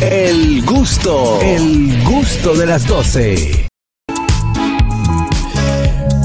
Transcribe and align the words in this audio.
El 0.00 0.64
gusto, 0.64 1.38
el 1.40 2.02
gusto 2.04 2.54
de 2.54 2.66
las 2.66 2.86
12. 2.86 3.68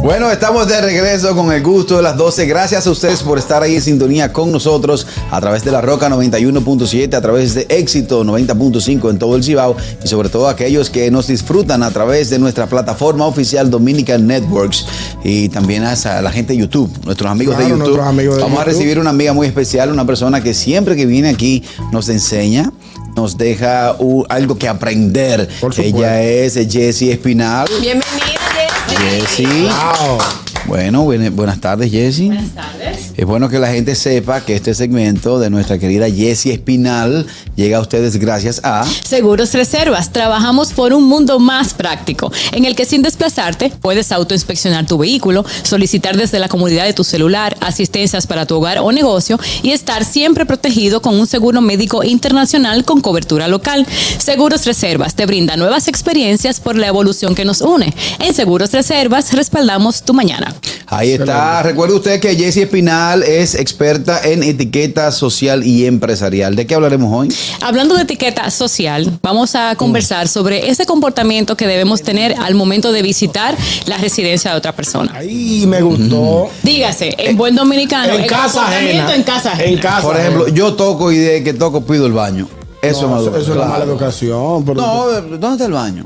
Bueno, 0.01 0.31
estamos 0.31 0.67
de 0.67 0.79
regreso 0.81 1.35
con 1.35 1.51
el 1.51 1.61
gusto 1.61 1.97
de 1.97 2.01
las 2.01 2.16
12. 2.17 2.45
Gracias 2.45 2.87
a 2.87 2.92
ustedes 2.92 3.21
por 3.21 3.37
estar 3.37 3.61
ahí 3.61 3.75
en 3.75 3.82
sintonía 3.82 4.32
con 4.33 4.51
nosotros 4.51 5.05
a 5.29 5.40
través 5.42 5.63
de 5.66 5.71
la 5.71 5.82
Roca 5.82 6.09
91.7, 6.09 7.13
a 7.13 7.21
través 7.21 7.53
de 7.53 7.67
Éxito 7.69 8.23
90.5 8.23 9.09
en 9.09 9.20
todo 9.20 9.36
el 9.36 9.43
Cibao 9.43 9.76
y 10.04 10.08
sobre 10.08 10.30
todo 10.30 10.48
aquellos 10.48 10.90
que 10.90 11.12
nos 11.12 11.28
disfrutan 11.28 11.84
a 11.84 11.92
través 11.92 12.30
de 12.30 12.40
nuestra 12.40 12.66
plataforma 12.68 13.26
oficial 13.28 13.70
Dominican 13.70 14.26
Networks 14.26 14.86
y 15.24 15.50
también 15.50 15.84
a 15.84 16.22
la 16.22 16.32
gente 16.32 16.54
de 16.54 16.60
YouTube, 16.60 16.90
nuestros 17.06 17.30
amigos 17.30 17.56
Claro, 17.56 17.66
de 17.68 17.72
YouTube. 17.78 17.88
nuestros 17.90 18.08
amigos 18.08 18.36
de 18.38 18.42
Vamos 18.44 18.60
a 18.62 18.64
recibir 18.64 19.00
una 19.00 19.10
amiga 19.12 19.34
muy 19.34 19.48
especial, 19.48 19.92
una 19.92 20.06
persona 20.06 20.42
que 20.42 20.54
siempre 20.54 20.96
que 20.96 21.06
viene 21.06 21.30
aquí 21.30 21.64
nos 21.92 22.08
enseña. 22.10 22.72
Nos 23.16 23.38
deja 23.38 23.96
uh, 24.00 24.23
algo 24.30 24.57
que 24.57 24.68
aprender. 24.68 25.48
Ella 25.77 26.22
es 26.22 26.54
Jessie 26.70 27.12
Espinal. 27.12 27.68
Bienvenida, 27.82 28.40
Jessy. 28.88 29.45
Jessie. 29.45 29.63
Wow. 29.63 30.18
Bueno, 30.66 31.04
buena- 31.04 31.30
buenas 31.30 31.59
tardes, 31.59 31.91
Jessie. 31.91 32.27
Buenas 32.27 32.52
tardes. 32.55 32.79
Es 33.20 33.26
bueno 33.26 33.50
que 33.50 33.59
la 33.59 33.68
gente 33.68 33.96
sepa 33.96 34.40
que 34.40 34.55
este 34.55 34.73
segmento 34.73 35.40
de 35.40 35.50
nuestra 35.50 35.77
querida 35.77 36.10
Jessie 36.10 36.54
Espinal 36.54 37.27
llega 37.58 37.77
a 37.77 37.82
ustedes 37.82 38.16
gracias 38.16 38.62
a 38.64 38.86
Seguros 38.86 39.54
Reservas. 39.54 40.14
Trabajamos 40.14 40.72
por 40.72 40.94
un 40.94 41.04
mundo 41.04 41.38
más 41.38 41.74
práctico, 41.74 42.32
en 42.54 42.63
el 42.63 42.77
que 42.77 42.86
sin 42.86 43.02
desplazarte 43.02 43.74
puedes 43.82 44.13
autoinspeccionar 44.13 44.86
tu 44.86 44.98
vehículo, 44.98 45.44
solicitar 45.63 46.16
desde 46.16 46.40
la 46.40 46.48
comodidad 46.48 46.86
de 46.86 46.94
tu 46.94 47.04
celular 47.04 47.58
asistencias 47.60 48.26
para 48.26 48.46
tu 48.46 48.55
hogar 48.55 48.77
o 48.80 48.90
negocio 48.94 49.38
y 49.63 49.72
estar 49.72 50.05
siempre 50.05 50.46
protegido 50.46 51.02
con 51.02 51.20
un 51.20 51.27
seguro 51.27 51.60
médico 51.60 52.05
internacional 52.05 52.86
con 52.86 53.02
cobertura 53.02 53.49
local. 53.49 53.86
Seguros 54.18 54.66
Reservas 54.66 55.16
te 55.16 55.26
brinda 55.26 55.58
nuevas 55.58 55.90
experiencias 55.90 56.62
por 56.62 56.77
la 56.77 56.88
evolución 56.88 57.36
que 57.36 57.44
nos 57.44 57.60
une. 57.60 57.93
En 58.20 58.34
Seguros 58.34 58.71
Reservas 58.71 59.34
respaldamos 59.34 60.04
tu 60.04 60.13
mañana. 60.13 60.55
Ahí 60.88 61.12
está. 61.12 61.62
Recuerde 61.63 61.96
usted 61.96 62.20
que 62.21 62.34
Jessie 62.34 62.63
Espinal 62.63 63.09
es 63.18 63.55
experta 63.55 64.21
en 64.23 64.43
etiqueta 64.43 65.11
social 65.11 65.63
y 65.65 65.85
empresarial. 65.85 66.55
¿De 66.55 66.67
qué 66.67 66.75
hablaremos 66.75 67.11
hoy? 67.11 67.33
Hablando 67.61 67.95
de 67.95 68.03
etiqueta 68.03 68.49
social, 68.52 69.19
vamos 69.23 69.55
a 69.55 69.75
conversar 69.75 70.27
sobre 70.27 70.69
ese 70.69 70.85
comportamiento 70.85 71.57
que 71.57 71.65
debemos 71.67 72.03
tener 72.03 72.35
al 72.39 72.53
momento 72.55 72.91
de 72.91 73.02
visitar 73.02 73.55
la 73.87 73.97
residencia 73.97 74.52
de 74.52 74.57
otra 74.57 74.75
persona. 74.75 75.11
Ahí 75.15 75.65
me 75.67 75.81
gustó. 75.81 76.49
Dígase, 76.63 77.15
en 77.17 77.35
buen 77.37 77.55
dominicano, 77.55 78.13
En 78.13 78.21
el 78.21 78.27
casa 78.30 78.67
ajena. 78.67 79.15
en 79.15 79.23
casa 79.23 79.53
ajena. 79.53 79.69
En 79.69 79.80
casa 79.80 80.02
Por 80.02 80.17
ejemplo, 80.17 80.47
yo 80.49 80.73
toco 80.75 81.11
y 81.11 81.17
de 81.17 81.43
que 81.43 81.53
toco 81.53 81.81
pido 81.85 82.05
el 82.05 82.13
baño. 82.13 82.47
Eso 82.81 83.02
No, 83.02 83.07
es 83.07 83.11
maduro. 83.13 83.31
Eso 83.31 83.41
es 83.41 83.47
una 83.47 83.55
Claro. 83.57 83.71
mala 83.71 83.83
educación. 83.85 84.63
pero- 84.65 84.75
No, 84.81 85.05
¿dónde 85.37 85.52
está 85.52 85.65
el 85.65 85.73
baño? 85.73 86.05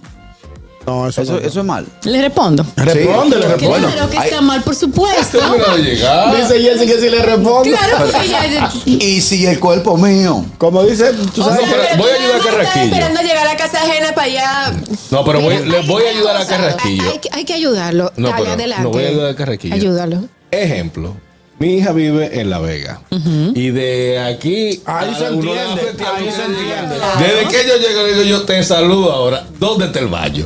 No, 0.85 1.07
eso, 1.07 1.21
Eso, 1.21 1.33
no. 1.33 1.39
eso 1.39 1.59
es 1.61 1.65
mal. 1.65 1.85
Le 2.03 2.21
respondo. 2.21 2.65
Responde, 2.75 3.37
le 3.37 3.47
responde. 3.47 3.87
Claro 3.91 4.09
que 4.09 4.17
está 4.17 4.41
mal, 4.41 4.61
por 4.63 4.75
supuesto. 4.75 5.39
Dice 5.77 6.59
Jessy 6.61 6.85
que 6.85 6.99
si 6.99 7.09
le 7.09 7.21
responde. 7.21 7.71
Claro, 7.71 7.97
porque 8.11 8.27
ya... 8.27 8.71
Y 8.85 9.21
si 9.21 9.45
el 9.45 9.59
cuerpo 9.59 9.97
mío. 9.97 10.45
Como 10.57 10.83
dice, 10.83 11.11
tú 11.33 11.41
O 11.41 11.45
sabes 11.45 11.65
sea, 11.65 11.69
que- 11.69 11.81
pero 11.91 12.03
voy 12.03 12.11
a 12.11 12.15
ayudar 12.15 12.35
a 12.39 12.43
Carrasquillo. 12.43 12.85
esperando 12.85 13.21
llegar 13.21 13.37
a 13.47 13.51
la 13.51 13.57
casa 13.57 13.77
ajena 13.81 14.13
para 14.13 14.27
allá. 14.27 14.73
No, 15.11 15.23
pero 15.25 15.41
voy- 15.41 15.65
le 15.65 15.81
voy 15.81 16.03
a 16.05 16.09
ayudar 16.09 16.37
a 16.37 16.45
Carrasquillo. 16.45 17.03
Hay, 17.03 17.09
hay 17.09 17.19
que- 17.19 17.29
hay 17.31 17.45
que 17.45 17.53
ayudarlo. 17.53 18.11
No, 18.17 18.29
Dale, 18.29 18.41
pero 18.43 18.53
adelante. 18.53 18.83
no 18.83 18.89
voy 18.91 19.03
a 19.05 19.07
ayudar 19.09 19.29
a 19.31 19.35
Carrasquillo. 19.35 19.73
Ayúdalo. 19.75 20.23
Ejemplo. 20.51 21.15
Mi 21.59 21.75
hija 21.77 21.91
vive 21.93 22.39
en 22.41 22.49
La 22.49 22.59
Vega. 22.59 23.01
Y 23.11 23.69
de 23.69 24.19
aquí. 24.19 24.81
Ahí 24.85 25.13
se 25.15 25.27
entiende, 25.27 25.81
ahí 26.05 26.29
se. 26.31 27.23
Desde 27.23 27.47
que 27.47 27.67
yo 27.67 27.77
llego, 27.77 28.03
le 28.03 28.13
digo, 28.13 28.23
yo 28.23 28.41
te 28.43 28.61
saludo 28.63 29.11
ahora. 29.11 29.45
¿Dónde 29.59 29.85
está 29.85 29.99
el 29.99 30.07
baño? 30.07 30.45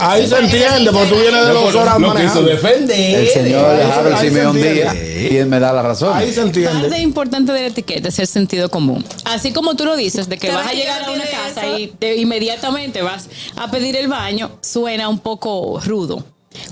Ahí 0.00 0.26
se 0.26 0.38
entiende, 0.38 0.90
porque 0.92 1.08
tú 1.08 1.14
vienes 1.16 1.46
de 1.46 1.52
dos 1.52 1.74
horas 1.74 1.98
Lo 2.00 2.06
quiso 2.08 2.14
manejando. 2.14 2.42
defender. 2.42 3.20
El 3.20 3.28
señor 3.28 3.76
se 4.20 4.28
Simeón. 4.28 4.56
Díaz. 4.56 4.96
Y 5.30 5.36
él 5.36 5.46
me 5.46 5.60
da 5.60 5.72
la 5.72 5.82
razón. 5.82 6.16
Ahí 6.16 6.32
se 6.32 6.40
Parte 6.42 6.60
entiende. 6.64 6.98
importante 7.00 7.52
de 7.52 7.60
la 7.60 7.66
etiqueta 7.66 8.08
es 8.08 8.18
el 8.18 8.26
sentido 8.26 8.70
común. 8.70 9.04
Así 9.24 9.52
como 9.52 9.74
tú 9.74 9.84
lo 9.84 9.96
dices, 9.96 10.28
de 10.28 10.38
que 10.38 10.46
¿Sabes 10.48 10.64
vas 10.64 10.66
a 10.68 10.70
que 10.70 10.76
llegar 10.82 11.02
a 11.04 11.10
una 11.10 11.24
casa 11.24 11.66
y 11.78 11.92
de- 12.00 12.16
inmediatamente 12.16 13.02
vas 13.02 13.28
a 13.56 13.70
pedir 13.70 13.94
el 13.96 14.08
baño, 14.08 14.50
suena 14.62 15.08
un 15.08 15.18
poco 15.18 15.80
rudo. 15.84 16.24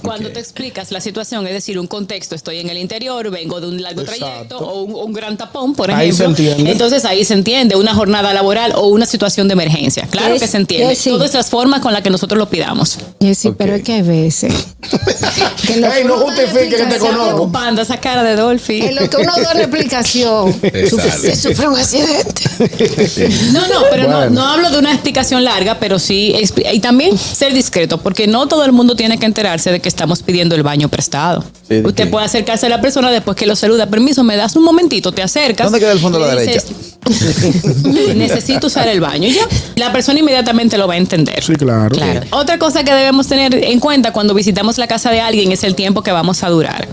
Cuando 0.03 0.31
te 0.31 0.41
explicas 0.41 0.91
la 0.91 1.01
situación, 1.01 1.47
es 1.47 1.53
decir, 1.53 1.79
un 1.79 1.87
contexto, 1.87 2.35
estoy 2.35 2.59
en 2.61 2.71
el 2.71 2.79
interior, 2.79 3.31
vengo 3.31 3.61
de 3.61 3.69
un 3.69 3.81
largo 3.83 4.01
Exacto. 4.03 4.25
trayecto 4.27 4.59
o 4.59 4.83
un, 4.83 4.95
un 4.95 5.13
gran 5.13 5.37
tapón, 5.37 5.75
por 5.75 5.91
Ahí 5.91 6.09
ejemplo. 6.09 6.35
se 6.35 6.43
entiende. 6.51 6.73
Entonces 6.73 7.05
ahí 7.05 7.25
se 7.25 7.35
entiende 7.35 7.77
una 7.77 7.95
jornada 7.95 8.33
laboral 8.33 8.73
o 8.75 8.87
una 8.89 9.05
situación 9.07 9.49
de 9.49 9.53
emergencia. 9.53 10.07
Claro 10.11 10.39
que 10.39 10.49
se 10.49 10.57
entiende. 10.57 10.89
yes, 10.95 10.99
sí. 10.99 11.11
Todas 11.11 11.35
las 11.35 11.51
formas 11.51 11.81
con 11.81 11.93
las 11.93 12.03
que 12.03 12.11
nosotros 12.11 12.39
lo 12.39 12.49
pidamos. 12.49 12.99
Jessy, 13.21 13.49
Ok. 13.49 13.57
pero 13.59 13.75
es 13.75 13.83
que 13.83 13.93
hay 13.93 14.03
veces. 14.03 14.55
que 15.67 15.77
lo 15.77 15.93
Ey, 15.93 16.03
que 16.03 16.09
no 16.09 16.17
justifique 16.19 16.69
que 16.77 16.87
te 16.87 16.99
conozco. 16.99 17.25
Preocupando 17.27 17.83
esa 17.83 17.99
cara 18.01 18.23
de 18.23 18.35
Dolphy. 18.37 18.81
En 18.83 18.95
lo 18.97 19.11
que 19.11 19.17
uno 19.19 19.33
da 19.37 19.55
la 19.55 19.61
explicación, 19.63 20.59
se 20.63 21.37
sufre 21.37 21.69
un 21.69 21.77
accidente. 21.77 22.43
No, 23.53 23.61
no, 23.69 23.83
pero 23.91 24.09
no- 24.09 24.17
Bueno. 24.17 24.31
no, 24.31 24.47
hablo 24.49 24.71
de 24.71 24.79
una 24.79 24.93
explicación 24.93 25.45
larga, 25.45 25.79
pero 25.79 25.99
sí, 25.99 26.35
y 26.73 26.81
también 26.81 27.17
ser 27.19 27.53
discreto, 27.53 27.99
porque 27.99 28.27
no 28.27 28.49
todo 28.49 28.65
el 28.65 28.73
mundo 28.73 28.97
tiene 28.97 29.19
que 29.19 29.27
enterarse 29.27 29.66
de 29.71 29.81
que 29.81 29.89
estamos 29.89 30.23
pidiendo 30.23 30.55
el 30.55 30.63
baño 30.63 30.89
prestado. 30.89 31.45
Sí, 31.69 31.77
¿de 31.77 31.87
Usted 31.87 32.05
qué? 32.05 32.11
puede 32.11 32.27
acercarse 32.27 32.67
a 32.67 32.69
la 32.69 32.81
persona 32.81 33.11
después 33.11 33.37
que 33.37 33.47
lo 33.47 33.57
saluda, 33.57 33.87
permiso, 33.87 34.25
me 34.25 34.37
das 34.37 34.57
un 34.57 34.65
momentito, 34.65 35.13
te 35.13 35.23
acercas. 35.23 35.67
¿Dónde 35.67 35.81
queda 35.81 35.93
el 35.93 35.99
fondo 35.99 36.23
a 36.23 36.35
la 36.35 36.41
dices, 36.41 36.67
Necesito 38.17 38.67
usar 38.67 38.89
el 38.89 39.01
baño. 39.01 39.29
Ya, 39.29 39.47
la 39.77 39.93
persona 39.93 40.19
inmediatamente 40.19 40.77
lo 40.79 40.87
va 40.87 40.95
a 40.95 40.97
entender. 40.99 41.43
Sí, 41.43 41.55
claro. 41.55 41.95
Claro. 41.95 42.21
Otra 42.31 42.59
cosa 42.59 42.85
que 42.85 42.93
debemos 42.93 43.27
tener 43.27 43.55
en 43.55 43.81
cuenta 43.81 44.13
cuando 44.13 44.35
visitamos 44.35 44.79
la 44.79 44.87
casa 44.87 45.11
de 45.11 45.21
alguien 45.21 45.53
es 45.53 45.65
el 45.65 45.75
tiempo 45.75 46.03
que 46.03 46.13
vamos 46.13 46.43
a 46.43 46.49
durar. 46.49 46.89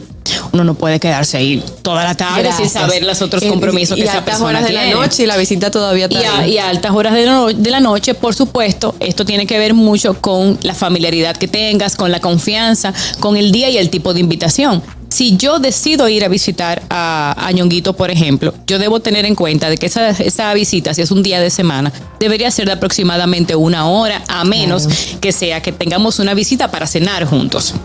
Uno 0.51 0.63
no 0.63 0.73
puede 0.75 0.99
quedarse 0.99 1.37
ahí 1.37 1.63
toda 1.81 2.03
la 2.03 2.15
tarde 2.15 2.49
sin 2.55 2.69
saber 2.69 3.03
los 3.03 3.21
otros 3.21 3.43
Y- 3.43 3.49
compromisos 3.49 3.97
y, 3.97 4.01
que 4.01 4.07
a 4.07 4.11
esa 4.11 4.19
altas 4.19 4.35
persona 4.35 4.59
horas 4.59 4.67
de 4.67 4.73
la 4.73 4.89
noche 4.91 5.23
y 5.23 5.25
la 5.25 5.35
visita 5.37 5.69
todavía 5.71 6.07
Y 6.09 6.15
a, 6.15 6.47
y 6.47 6.57
altas 6.59 6.91
horas 6.91 7.13
de 7.13 7.25
no- 7.25 7.47
de 7.47 7.69
la 7.71 7.79
noche, 7.79 8.13
por 8.13 8.33
supuesto, 8.35 8.95
esto 8.99 9.25
tiene 9.25 9.45
que 9.47 9.57
ver 9.57 9.73
mucho 9.73 10.19
con 10.21 10.57
la 10.63 10.73
familiaridad 10.75 11.35
que 11.35 11.47
tengas, 11.47 11.95
con 11.95 12.11
la 12.11 12.19
confianza, 12.19 12.93
con 13.19 13.35
el 13.35 13.51
día 13.51 13.69
y 13.69 13.77
el 13.77 13.89
tipo 13.89 14.13
de 14.13 14.19
invitación. 14.21 14.81
Si 15.09 15.37
yo 15.37 15.59
decido 15.59 16.07
ir 16.09 16.23
a 16.25 16.27
visitar 16.27 16.81
a, 16.89 17.35
a 17.37 17.51
Ñonguito, 17.51 17.93
por 17.93 18.09
ejemplo, 18.09 18.51
yo 18.65 18.79
debo 18.79 18.99
tener 18.99 19.25
en 19.25 19.35
cuenta 19.35 19.69
de 19.69 19.77
que 19.77 19.85
esa, 19.85 20.09
esa 20.09 20.51
visita, 20.55 20.93
si 20.95 21.01
es 21.03 21.11
un 21.11 21.21
día 21.21 21.39
de 21.39 21.51
semana, 21.51 21.91
debería 22.19 22.49
ser 22.49 22.65
de 22.65 22.71
aproximadamente 22.71 23.55
una 23.55 23.87
hora, 23.87 24.23
a 24.27 24.43
menos 24.43 24.87
que 25.21 25.31
sea 25.31 25.61
que 25.61 25.71
tengamos 25.71 26.17
una 26.17 26.33
visita 26.33 26.71
para 26.71 26.87
cenar 26.87 27.25
juntos. 27.25 27.75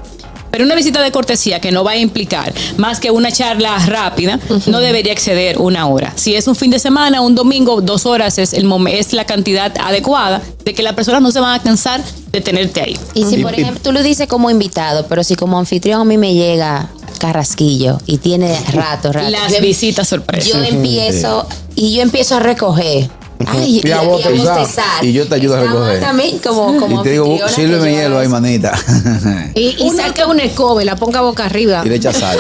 Pero 0.51 0.65
una 0.65 0.75
visita 0.75 1.03
de 1.03 1.11
cortesía 1.13 1.61
que 1.61 1.71
no 1.73 1.85
va 1.85 1.93
a 1.93 1.97
implicar 1.97 2.53
más 2.77 3.01
que 3.01 3.11
una 3.11 3.31
charla 3.33 3.79
rápida, 3.87 4.39
no 4.67 4.81
debería 4.81 5.13
exceder 5.13 5.59
una 5.59 5.87
hora. 5.87 6.13
Si 6.17 6.35
es 6.35 6.47
un 6.49 6.55
fin 6.57 6.71
de 6.71 6.79
semana, 6.79 7.21
un 7.21 7.35
domingo, 7.35 7.81
dos 7.81 8.07
horas 8.07 8.39
es, 8.39 8.53
el 8.53 8.69
es 8.89 9.13
la 9.13 9.25
cantidad 9.25 9.73
adecuada 9.81 10.43
de 10.65 10.75
que 10.75 10.83
las 10.83 10.95
personas 10.95 11.23
no 11.23 11.31
se 11.31 11.41
van 11.41 11.59
a 11.59 11.63
cansar 11.63 12.03
de 12.33 12.41
tenerte 12.41 12.81
ahí. 12.83 12.99
Y 13.15 13.25
si, 13.25 13.39
por 13.43 13.55
ejemplo, 13.55 13.81
tú 13.83 13.93
lo 13.93 14.03
dices 14.03 14.27
como 14.29 14.51
invitado, 14.51 15.07
pero 15.09 15.25
si 15.25 15.35
como 15.35 15.59
anfitrión 15.59 16.01
a 16.01 16.05
mí 16.05 16.19
me 16.19 16.35
llega 16.35 16.89
Carrasquillo 17.19 17.99
y 18.07 18.19
tiene 18.19 18.59
rato, 18.73 19.13
rato. 19.13 19.29
Las 19.31 19.55
yo- 19.55 19.61
visitas 19.61 20.09
sorpresa. 20.09 20.49
Yo 20.49 20.63
empiezo 20.63 21.47
y 21.75 21.95
yo 21.95 22.03
empiezo 22.03 22.37
a 22.37 22.41
recoger. 22.41 23.09
Ay, 23.47 23.81
Y 23.85 23.91
a 23.91 24.01
bostezar. 24.01 25.05
Y 25.05 25.13
yo 25.13 25.27
te 25.29 25.35
ayudo 25.37 25.57
a 25.57 25.61
recoger. 25.61 26.01
También 26.01 26.39
como, 26.39 26.77
como 26.79 27.01
y 27.01 27.05
te 27.05 27.11
digo, 27.13 27.39
sírveme 27.49 27.93
hielo 27.93 28.19
ahí, 28.19 28.29
manita. 28.29 28.77
Y, 29.55 29.75
y 29.85 29.91
saca 29.91 30.27
una 30.27 30.43
escoba 30.45 30.83
y 30.83 30.85
la 30.85 30.95
ponga 30.97 31.21
boca 31.21 31.45
arriba. 31.47 31.83
y 31.85 31.89
le 31.89 31.97
echa 31.97 32.13
sal. 32.13 32.39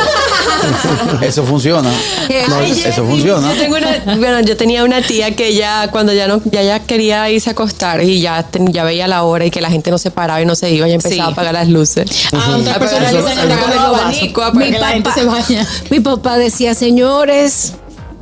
Eso 1.22 1.44
funciona. 1.44 1.91
Ay, 2.28 2.70
eso 2.72 2.82
Jessy, 2.82 3.00
funciona. 3.00 3.53
Yo, 3.54 3.60
tengo 3.60 3.76
una- 3.76 4.16
bueno, 4.16 4.41
yo 4.41 4.56
tenía 4.56 4.84
una 4.84 5.03
tía 5.03 5.34
que 5.34 5.54
ya 5.54 5.88
cuando 5.91 6.12
ya 6.12 6.26
no 6.28 6.41
ya 6.44 6.62
ya 6.62 6.81
quería 6.81 7.28
irse 7.31 7.50
a 7.50 7.53
acostar 7.53 8.03
y 8.03 8.20
ya, 8.20 8.42
ten- 8.42 8.72
ya 8.72 8.84
veía 8.84 9.08
la 9.08 9.22
hora 9.25 9.44
y 9.46 9.50
que 9.50 9.61
la 9.61 9.70
gente 9.70 9.90
no 9.90 9.99
se 9.99 10.11
paraba 10.11 10.40
y 10.40 10.46
no 10.46 10.55
se 10.55 10.70
iba 10.70 10.88
y 10.88 10.93
empezaba 10.93 11.14
Sí. 11.14 11.20
a 11.20 11.32
apagar 11.32 11.55
las 11.55 11.69
luces. 11.69 12.08
A 12.32 12.37
otras 12.37 12.76
Apagar 12.76 12.78
personas 12.78 13.02
las 13.05 13.12
le 13.12 13.20
luces, 13.20 13.34
dicen, 13.37 13.52
apagar 13.52 13.61
"Con 13.61 13.70
los 13.70 13.78
el 13.99 14.00
abanico, 14.00 14.43
abanico, 14.43 14.43
apagar 14.43 14.70
que 14.72 14.78
la 14.78 14.88
gente 14.88 15.11
se 15.12 15.25
baña. 15.25 15.67
Mi 15.90 16.00
papá 16.00 16.37
decía, 16.38 16.75
señores, 16.75 17.72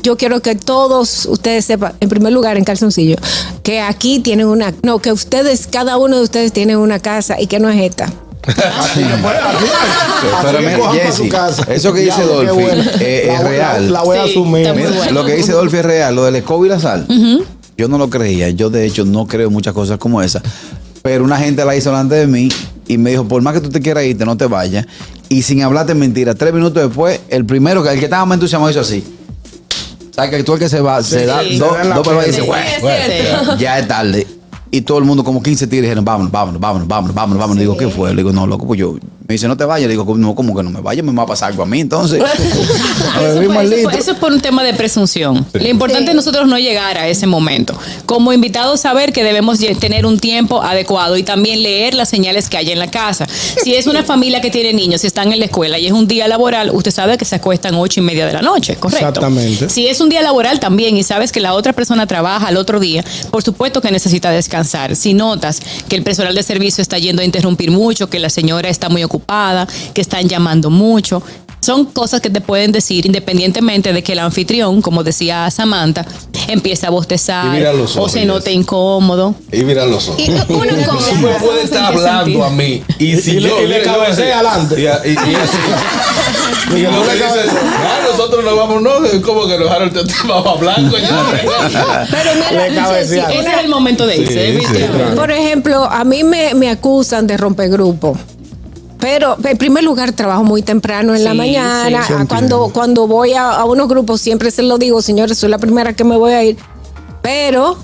yo 0.07 0.17
quiero 0.17 0.41
que 0.41 0.55
todos 0.55 1.27
ustedes 1.27 1.65
sepan, 1.65 1.95
en 1.99 2.09
primer 2.09 2.33
lugar, 2.33 2.57
en 2.57 2.63
calzoncillo, 2.63 3.17
que 3.65 3.81
aquí 3.81 4.21
tienen 4.21 4.47
una, 4.47 4.73
no, 4.85 5.01
que 5.01 5.11
ustedes, 5.11 5.67
cada 5.67 5.97
uno 5.97 6.19
de 6.19 6.23
ustedes 6.23 6.53
tienen 6.53 6.77
una 6.77 7.01
casa 7.01 7.41
y 7.41 7.49
que 7.49 7.59
no 7.59 7.69
es 7.69 7.83
esta. 7.83 8.05
Así 8.47 9.05
pues, 9.21 9.35
Pero 10.43 10.59
mira, 10.61 11.29
casa. 11.29 11.65
eso 11.73 11.93
que 11.93 12.03
dice 12.03 12.23
Dolphy, 12.23 12.53
bueno. 12.53 12.85
eh, 13.01 13.33
es 13.33 13.43
real. 13.43 13.93
La 13.93 14.03
voy 14.05 14.19
a 14.19 14.23
asumir. 14.23 14.73
Mira, 14.73 14.91
bueno. 14.93 15.11
Lo 15.11 15.25
que 15.25 15.35
dice 15.35 15.51
Dolphy 15.51 15.79
es 15.79 15.85
real, 15.85 16.15
lo 16.15 16.25
del 16.25 16.37
escoba 16.37 16.65
y 16.65 16.69
la 16.69 16.79
sal. 16.79 17.09
Yo 17.77 17.89
no 17.89 17.99
lo 17.99 18.09
creía. 18.09 18.51
Yo, 18.51 18.71
de 18.71 18.87
hecho, 18.87 19.05
no 19.05 19.27
creo 19.27 19.51
muchas 19.51 19.75
cosas 19.75 19.99
como 19.99 20.23
esa. 20.23 20.41
Pero 21.03 21.25
una 21.25 21.39
gente 21.39 21.65
la 21.65 21.75
hizo 21.75 21.91
delante 21.91 22.15
de 22.15 22.29
mí 22.29 22.49
y 22.87 22.99
me 22.99 23.11
dijo: 23.11 23.27
Por 23.27 23.43
más 23.43 23.55
que 23.55 23.61
tú 23.61 23.71
te 23.71 23.81
quieras 23.81 24.05
irte, 24.05 24.25
no 24.25 24.37
te 24.37 24.47
vayas. 24.47 24.87
Y 25.29 25.43
sin 25.43 25.63
hablarte 25.65 25.95
mentira, 25.95 26.37
tres 26.37 26.55
minutos 26.55 26.81
después, 26.85 27.19
el 27.29 27.45
primero, 27.45 27.83
que 27.83 27.91
el 27.91 27.99
que 27.99 28.05
estaba 28.05 28.25
más 28.25 28.37
entusiasmado, 28.37 28.71
hizo 28.71 28.81
así. 28.81 29.03
¿Sabes 30.17 30.31
que 30.31 30.43
tú 30.45 30.55
el 30.55 30.59
que 30.59 30.69
se 30.71 30.81
va, 30.81 31.03
se 31.03 31.27
da 31.27 31.43
Sí. 31.43 31.59
dos 31.59 31.77
pruebas 32.03 32.27
y 32.27 32.31
dice, 32.31 32.41
"Güey, 32.41 32.63
es 32.63 33.59
ya 33.59 33.79
es 33.79 33.87
tarde. 33.87 34.27
Y 34.71 34.81
todo 34.81 34.99
el 34.99 35.05
mundo, 35.05 35.23
como 35.23 35.43
15 35.43 35.67
tigres, 35.67 35.83
dijeron, 35.85 36.05
vámonos, 36.05 36.33
vámonos, 36.33 36.59
vámonos, 36.61 36.89
vámonos, 36.89 37.15
vámonos, 37.15 37.39
vámonos. 37.39 37.61
Digo, 37.61 37.77
¿qué 37.77 37.89
fue? 37.89 38.11
Le 38.11 38.17
digo, 38.17 38.33
no, 38.33 38.47
loco, 38.47 38.67
pues 38.67 38.81
yo. 38.81 38.97
Me 39.29 39.33
dice, 39.35 39.49
no 39.49 39.57
te 39.57 39.65
vayas. 39.65 39.89
Le 39.89 39.95
digo, 39.95 40.17
no, 40.17 40.35
como 40.35 40.55
que 40.57 40.63
no 40.63 40.71
me 40.71 40.81
vaya, 40.81 41.03
me 41.03 41.13
va 41.13 41.25
a 41.25 41.27
pasar 41.27 41.51
algo 41.51 41.63
a 41.63 41.67
mí, 41.67 41.81
entonces. 41.81 42.23
Eso, 42.23 43.35
Bebimos 43.35 43.55
fue- 43.57 43.65
el 43.65 43.73
eso 43.73 43.83
fue- 43.83 43.93
litro. 43.93 43.99
eso 43.99 44.11
es 44.13 44.19
por 44.19 44.33
un 44.33 44.41
tema 44.41 44.63
de 44.63 44.75
presunción. 44.75 45.47
Lo 45.53 45.69
importante 45.69 46.11
es 46.11 46.17
nosotros 46.17 46.47
no 46.47 46.59
llegar 46.59 46.97
a 46.99 47.09
ese 47.09 47.27
momento. 47.27 47.77
Como 48.07 48.33
invitados, 48.33 48.81
saber 48.81 49.13
que 49.13 49.25
debemos 49.25 49.59
tener 49.81 50.07
un 50.07 50.19
tiempo 50.19 50.63
adecuado 50.63 51.17
y 51.17 51.23
también 51.23 51.63
leer 51.63 51.95
las 51.95 52.09
señales 52.09 52.49
que 52.49 52.57
hay 52.57 52.71
en 52.71 52.79
la 52.79 52.91
casa. 52.91 53.27
Si 53.63 53.75
es 53.75 53.87
una 53.87 54.03
familia 54.05 54.41
que 54.41 54.51
tiene 54.51 54.73
niños, 54.73 55.01
si 55.01 55.07
están 55.09 55.33
en 55.33 55.41
la 55.41 55.47
escuela 55.47 55.79
y 55.79 55.87
es 55.87 55.93
un 55.93 56.07
día 56.07 56.29
laboral, 56.29 56.71
usted 56.73 56.91
sabe 56.93 57.19
que 57.19 57.25
se 57.25 57.35
acuestan 57.37 57.75
ocho 57.75 58.01
y 58.01 58.03
media 58.05 58.27
de 58.27 58.33
la 58.33 58.43
noche, 58.43 58.77
¿correcto? 58.77 59.07
Exactamente. 59.09 59.69
Si 59.69 59.87
es 59.89 60.01
un 60.01 60.09
día 60.09 60.23
laboral 60.23 60.61
también 60.61 60.97
y 60.97 61.03
sabes 61.03 61.33
que 61.33 61.41
la 61.41 61.55
otra 61.55 61.73
persona 61.73 62.07
trabaja 62.07 62.47
al 62.47 62.57
otro 62.57 62.79
día, 62.81 63.05
por 63.31 63.43
supuesto 63.43 63.81
que 63.81 63.91
necesita 63.91 64.31
descansar. 64.31 64.95
Si 64.95 65.15
notas 65.15 65.61
que 65.89 65.97
el 65.97 66.03
personal 66.03 66.35
de 66.35 66.43
servicio 66.43 66.83
está 66.83 66.99
yendo 66.99 67.23
a 67.23 67.25
interrumpir 67.25 67.71
mucho, 67.71 68.09
que 68.09 68.19
la 68.21 68.31
señora 68.31 68.69
está 68.69 68.89
muy 68.89 69.03
ocupada, 69.03 69.16
que 69.95 70.01
están 70.01 70.29
llamando 70.29 70.71
mucho, 70.71 71.23
son 71.61 71.87
cosas 71.87 72.21
que 72.21 72.31
te 72.31 72.41
pueden 72.41 72.71
decir 72.71 73.07
independientemente 73.07 73.93
de 73.93 74.03
que 74.03 74.13
el 74.13 74.21
anfitrión, 74.21 74.81
como 74.83 75.03
decía 75.03 75.51
Samantha, 75.51 76.07
empiece 76.47 76.87
a 76.87 76.91
bostezar 76.91 77.59
los 77.75 77.97
o 77.97 78.01
ojos, 78.03 78.13
se 78.13 78.25
note 78.25 78.53
incómodo. 78.53 79.35
Y 79.51 79.65
mira 79.65 79.85
los 79.85 80.09
ojos. 80.09 80.21
Y 80.21 80.29
cosa, 80.29 80.47
Tú 80.47 81.17
me 81.17 81.35
puedes 81.35 81.65
estar 81.65 81.93
¿En 81.93 81.99
qué 81.99 82.07
hablando 82.07 82.45
a 82.45 82.51
mí. 82.51 82.83
Y 83.01 83.17
si 83.17 83.33
Y 83.33 83.41
le- 83.41 83.49
yo 83.49 83.63
y 83.63 83.67
le 83.67 83.83
cabecea 83.83 84.39
adelante. 84.39 84.77
Y, 84.81 84.85
y, 85.09 85.13
y 85.13 85.35
así. 85.35 85.57
Y 86.69 86.83
que 86.83 86.83
no 86.83 87.01
tú 87.01 87.07
le 87.07 87.15
dices, 87.15 87.51
ah, 87.79 88.01
nosotros 88.11 88.45
nos 88.45 88.57
vamos, 88.57 88.83
no, 88.83 89.05
es 89.05 89.21
como 89.21 89.47
que 89.47 89.57
nos 89.57 89.69
dejaron 89.69 89.89
el 89.97 90.07
tema 90.07 90.55
blanco 90.57 90.97
ya. 90.99 92.07
pero 92.11 92.31
mira, 92.35 93.01
Ese 93.01 93.19
es 93.21 93.47
el 93.63 93.69
momento 93.69 94.05
de 94.07 94.17
irse. 94.17 94.61
Por 95.15 95.31
ejemplo, 95.31 95.85
a 95.85 96.03
mí 96.05 96.25
me, 96.25 96.55
me 96.55 96.69
acusan 96.69 97.27
de 97.27 97.37
romper 97.37 97.71
grupo. 97.71 98.19
Pero 98.99 99.37
en 99.45 99.57
primer 99.59 99.85
lugar 99.85 100.13
trabajo 100.13 100.43
muy 100.45 100.63
temprano 100.63 101.15
en 101.15 101.23
la 101.25 101.35
mañana. 101.35 102.03
sí, 102.07 102.13
Ah, 102.17 102.25
cuando, 102.29 102.71
cuando 102.73 103.07
voy 103.07 103.35
a, 103.35 103.51
a 103.51 103.65
unos 103.65 103.89
grupos 103.89 104.21
siempre 104.21 104.51
se 104.51 104.63
lo 104.63 104.79
digo, 104.79 105.03
señores, 105.03 105.39
soy 105.39 105.51
la 105.51 105.59
primera 105.59 105.93
que 105.93 106.03
me 106.05 106.17
voy 106.17 106.33
a 106.33 106.43
ir. 106.45 106.57
Pero 107.23 107.77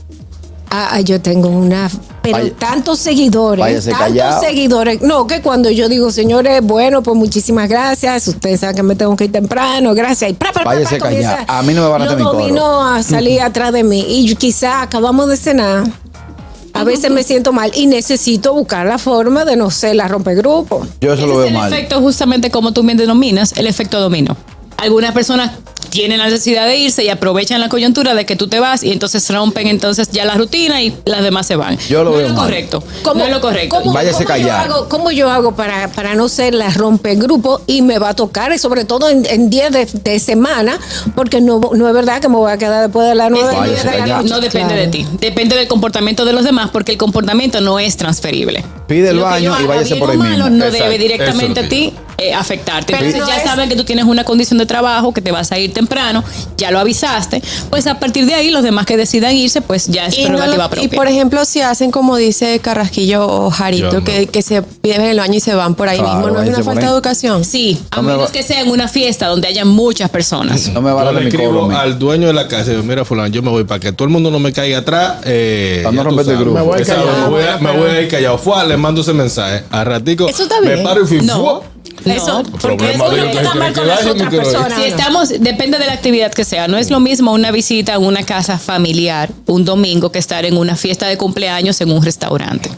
ah, 0.70 0.88
ah, 0.92 1.00
yo 1.00 1.20
tengo 1.20 1.48
una... 1.48 1.90
Pero 2.22 2.38
Vaya- 2.38 2.54
tantos 2.56 3.00
seguidores, 3.00 3.84
tantos 3.84 3.98
callado. 3.98 4.40
seguidores. 4.40 5.02
No, 5.02 5.26
que 5.26 5.42
cuando 5.42 5.70
yo 5.70 5.88
digo, 5.88 6.12
señores, 6.12 6.60
bueno, 6.62 7.02
pues 7.02 7.16
muchísimas 7.16 7.68
gracias. 7.68 8.28
Ustedes 8.28 8.60
saben 8.60 8.76
que 8.76 8.82
me 8.84 8.94
tengo 8.94 9.16
que 9.16 9.24
ir 9.24 9.32
temprano, 9.32 9.92
gracias. 9.92 10.30
Y 10.30 10.34
pra, 10.34 10.52
pra, 10.52 10.62
pra, 10.62 10.98
comienza. 11.00 11.44
A 11.48 11.62
mí 11.62 11.74
no 11.74 11.82
me 11.82 11.88
van 11.88 12.02
a 12.02 12.04
hacer 12.04 12.18
mi 12.18 12.22
coro. 12.24 12.80
a 12.80 13.02
salir 13.02 13.42
atrás 13.42 13.72
de 13.72 13.82
mí. 13.82 14.04
Y 14.08 14.36
quizá 14.36 14.82
acabamos 14.82 15.28
de 15.28 15.36
cenar. 15.36 15.82
A 16.74 16.84
veces 16.84 17.10
me 17.10 17.22
siento 17.22 17.52
mal 17.52 17.70
y 17.74 17.86
necesito 17.86 18.54
buscar 18.54 18.86
la 18.86 18.98
forma 18.98 19.44
de 19.44 19.56
no 19.56 19.70
ser 19.70 19.96
la 19.96 20.08
rompegrupo. 20.08 20.86
Yo 21.00 21.12
eso 21.12 21.22
Ese 21.24 21.26
lo 21.26 21.32
es 21.32 21.38
veo 21.38 21.46
el 21.48 21.52
mal. 21.54 21.72
efecto 21.72 22.00
justamente 22.00 22.50
como 22.50 22.72
tú 22.72 22.82
bien 22.82 22.96
denominas, 22.96 23.52
el 23.56 23.66
efecto 23.66 24.00
dominó. 24.00 24.36
Algunas 24.78 25.12
personas 25.12 25.52
tienen 25.92 26.18
la 26.20 26.24
necesidad 26.24 26.66
de 26.66 26.78
irse 26.78 27.04
y 27.04 27.10
aprovechan 27.10 27.60
la 27.60 27.68
coyuntura 27.68 28.14
de 28.14 28.24
que 28.24 28.34
tú 28.34 28.48
te 28.48 28.58
vas 28.60 28.82
y 28.82 28.90
entonces 28.92 29.28
rompen 29.28 29.66
entonces 29.66 30.08
ya 30.10 30.24
la 30.24 30.34
rutina 30.36 30.80
y 30.80 30.96
las 31.04 31.22
demás 31.22 31.46
se 31.46 31.54
van. 31.54 31.76
Yo 31.86 32.02
lo 32.02 32.10
no 32.12 32.16
veo 32.16 32.26
es 32.26 32.32
lo 32.32 32.36
mal. 32.38 32.46
correcto. 32.46 32.82
no 33.14 33.24
es 33.24 33.30
lo 33.30 33.40
correcto. 33.42 33.76
¿Cómo, 33.76 33.92
Váyase 33.92 34.24
cómo 34.24 34.38
yo 34.38 34.46
callado. 34.48 34.74
hago, 34.74 34.88
cómo 34.88 35.10
yo 35.12 35.30
hago 35.30 35.54
para, 35.54 35.88
para 35.88 36.14
no 36.14 36.30
ser 36.30 36.54
la 36.54 36.70
rompegrupo 36.70 37.60
y 37.66 37.82
me 37.82 37.98
va 37.98 38.08
a 38.10 38.14
tocar, 38.14 38.52
y 38.52 38.58
sobre 38.58 38.86
todo 38.86 39.10
en, 39.10 39.26
en 39.26 39.50
días 39.50 39.70
de, 39.70 39.84
de 39.84 40.18
semana, 40.18 40.78
porque 41.14 41.40
no, 41.42 41.60
no 41.74 41.86
es 41.88 41.94
verdad 41.94 42.20
que 42.22 42.28
me 42.28 42.36
voy 42.36 42.50
a 42.50 42.56
quedar 42.56 42.82
después 42.82 43.06
de 43.08 43.14
no, 43.14 43.30
Váyase 43.38 43.90
de 43.90 43.98
la 43.98 44.06
noche. 44.06 44.28
no 44.30 44.40
depende 44.40 44.68
Claro. 44.74 44.80
de 44.82 44.88
ti, 44.88 45.06
depende 45.20 45.56
del 45.56 45.68
comportamiento 45.68 46.24
de 46.24 46.32
los 46.32 46.44
demás 46.44 46.70
porque 46.72 46.92
el 46.92 46.98
comportamiento 46.98 47.60
no 47.60 47.78
es 47.78 47.98
transferible. 47.98 48.64
Pide 48.86 49.10
el 49.10 49.16
Lo 49.16 49.22
que 49.24 49.28
baño 49.30 49.58
yo 49.58 49.64
y 49.64 49.66
váyase 49.66 49.96
por 49.96 50.14
malo 50.16 50.44
mismo. 50.46 50.48
no 50.50 50.64
Exacto, 50.64 50.84
debe 50.84 50.98
directamente 50.98 51.60
a 51.60 51.68
ti 51.68 51.92
eh, 52.18 52.32
afectarte. 52.34 52.92
Pero 52.92 53.04
Entonces 53.06 53.20
no 53.20 53.28
ya 53.28 53.36
es- 53.42 53.44
saben 53.48 53.68
que 53.68 53.76
tú 53.76 53.84
tienes 53.84 54.04
una 54.04 54.24
condición 54.24 54.58
de 54.58 54.66
trabajo, 54.66 55.12
que 55.12 55.20
te 55.20 55.32
vas 55.32 55.50
a 55.52 55.58
ir 55.58 55.72
temprano, 55.86 56.22
ya 56.56 56.70
lo 56.70 56.78
avisaste, 56.78 57.42
pues 57.70 57.86
a 57.86 57.98
partir 57.98 58.24
de 58.26 58.34
ahí 58.34 58.50
los 58.50 58.62
demás 58.62 58.86
que 58.86 58.96
decidan 58.96 59.34
irse, 59.36 59.60
pues 59.62 59.88
ya 59.88 60.06
es 60.06 60.16
Y, 60.16 60.22
no 60.22 60.28
prerrogativa 60.38 60.56
lo- 60.68 60.74
y 60.82 60.88
propia. 60.88 60.96
por 60.96 61.08
ejemplo, 61.08 61.44
si 61.44 61.60
hacen 61.60 61.90
como 61.90 62.16
dice 62.16 62.58
Carrasquillo 62.60 63.26
o 63.26 63.50
Jarito, 63.50 63.92
no. 64.00 64.04
que, 64.04 64.26
que 64.26 64.42
se 64.42 64.62
piden 64.62 65.02
el 65.02 65.18
baño 65.18 65.34
y 65.34 65.40
se 65.40 65.54
van 65.54 65.74
por 65.74 65.88
ahí 65.88 65.98
Claro, 65.98 66.14
mismo, 66.20 66.30
¿no 66.32 66.42
es 66.42 66.48
una 66.48 66.62
falta 66.64 66.80
ahí. 66.82 66.86
de 66.86 66.92
educación? 66.92 67.44
Sí, 67.44 67.80
a 67.90 67.96
No 67.96 68.02
me 68.02 68.12
menos 68.12 68.28
va- 68.28 68.32
que 68.32 68.42
sea 68.42 68.60
en 68.60 68.70
una 68.70 68.86
fiesta 68.88 69.26
donde 69.26 69.48
haya 69.48 69.64
muchas 69.64 70.08
personas. 70.10 70.68
No 70.68 70.80
me 70.80 70.92
va 70.92 71.00
a 71.00 71.04
Yo 71.04 71.12
dar 71.12 71.22
le 71.24 71.30
mi 71.30 71.36
mí. 71.36 71.74
al 71.74 71.98
dueño 71.98 72.26
de 72.28 72.32
la 72.32 72.46
casa 72.48 72.70
mira 72.84 73.04
fulano, 73.04 73.28
yo 73.28 73.42
me 73.42 73.50
voy 73.50 73.64
para 73.64 73.80
que 73.80 73.92
todo 73.92 74.04
el 74.06 74.12
mundo 74.12 74.30
no 74.30 74.38
me 74.38 74.52
caiga 74.52 74.78
atrás. 74.78 75.18
Eh, 75.24 75.80
Para 75.82 75.94
no 75.96 76.04
romperte 76.04 76.32
el 76.32 76.38
grupo. 76.38 76.58
Me 76.58 76.62
voy 76.64 76.78
Exacto, 76.80 77.04
callado. 77.06 77.30
me 77.30 77.36
voy 77.36 77.42
a, 77.44 77.58
me 77.58 78.02
ir 78.02 78.08
callado. 78.08 78.38
Fue, 78.38 78.66
le 78.66 78.76
mando 78.76 79.00
ese 79.00 79.12
mensaje. 79.12 79.64
A 79.70 79.84
ratico. 79.84 80.28
Eso 80.28 80.44
está 80.44 80.60
Me 80.60 80.74
bien. 80.74 80.84
paro 80.84 81.02
y 81.04 81.06
fui. 81.06 81.20
No. 81.22 81.62
Eso, 82.04 82.42
Problema 82.60 83.08
de 83.10 83.30
que 83.30 83.38
está 83.38 83.54
mal 83.54 83.72
con 83.72 83.86
las 83.86 84.06
otras 84.06 84.34
personas. 84.34 84.74
Si 84.74 84.84
estamos, 84.84 85.28
depende 85.28 85.78
de 85.78 85.86
la 85.86 85.92
actividad 85.92 86.32
que 86.32 86.44
sea. 86.44 86.68
No 86.68 86.76
es 86.76 86.90
lo 86.90 87.00
mismo 87.00 87.32
una 87.32 87.50
visita 87.50 87.94
a 87.94 87.98
una 87.98 88.24
casa 88.24 88.58
familiar 88.58 89.30
un 89.46 89.64
domingo 89.64 90.10
que 90.10 90.18
estar 90.18 90.44
en 90.44 90.56
una 90.56 90.76
fiesta 90.76 91.06
de 91.06 91.16
cumpleaños 91.16 91.80
en 91.80 91.90
un 91.90 92.02
restaurante. 92.02 92.70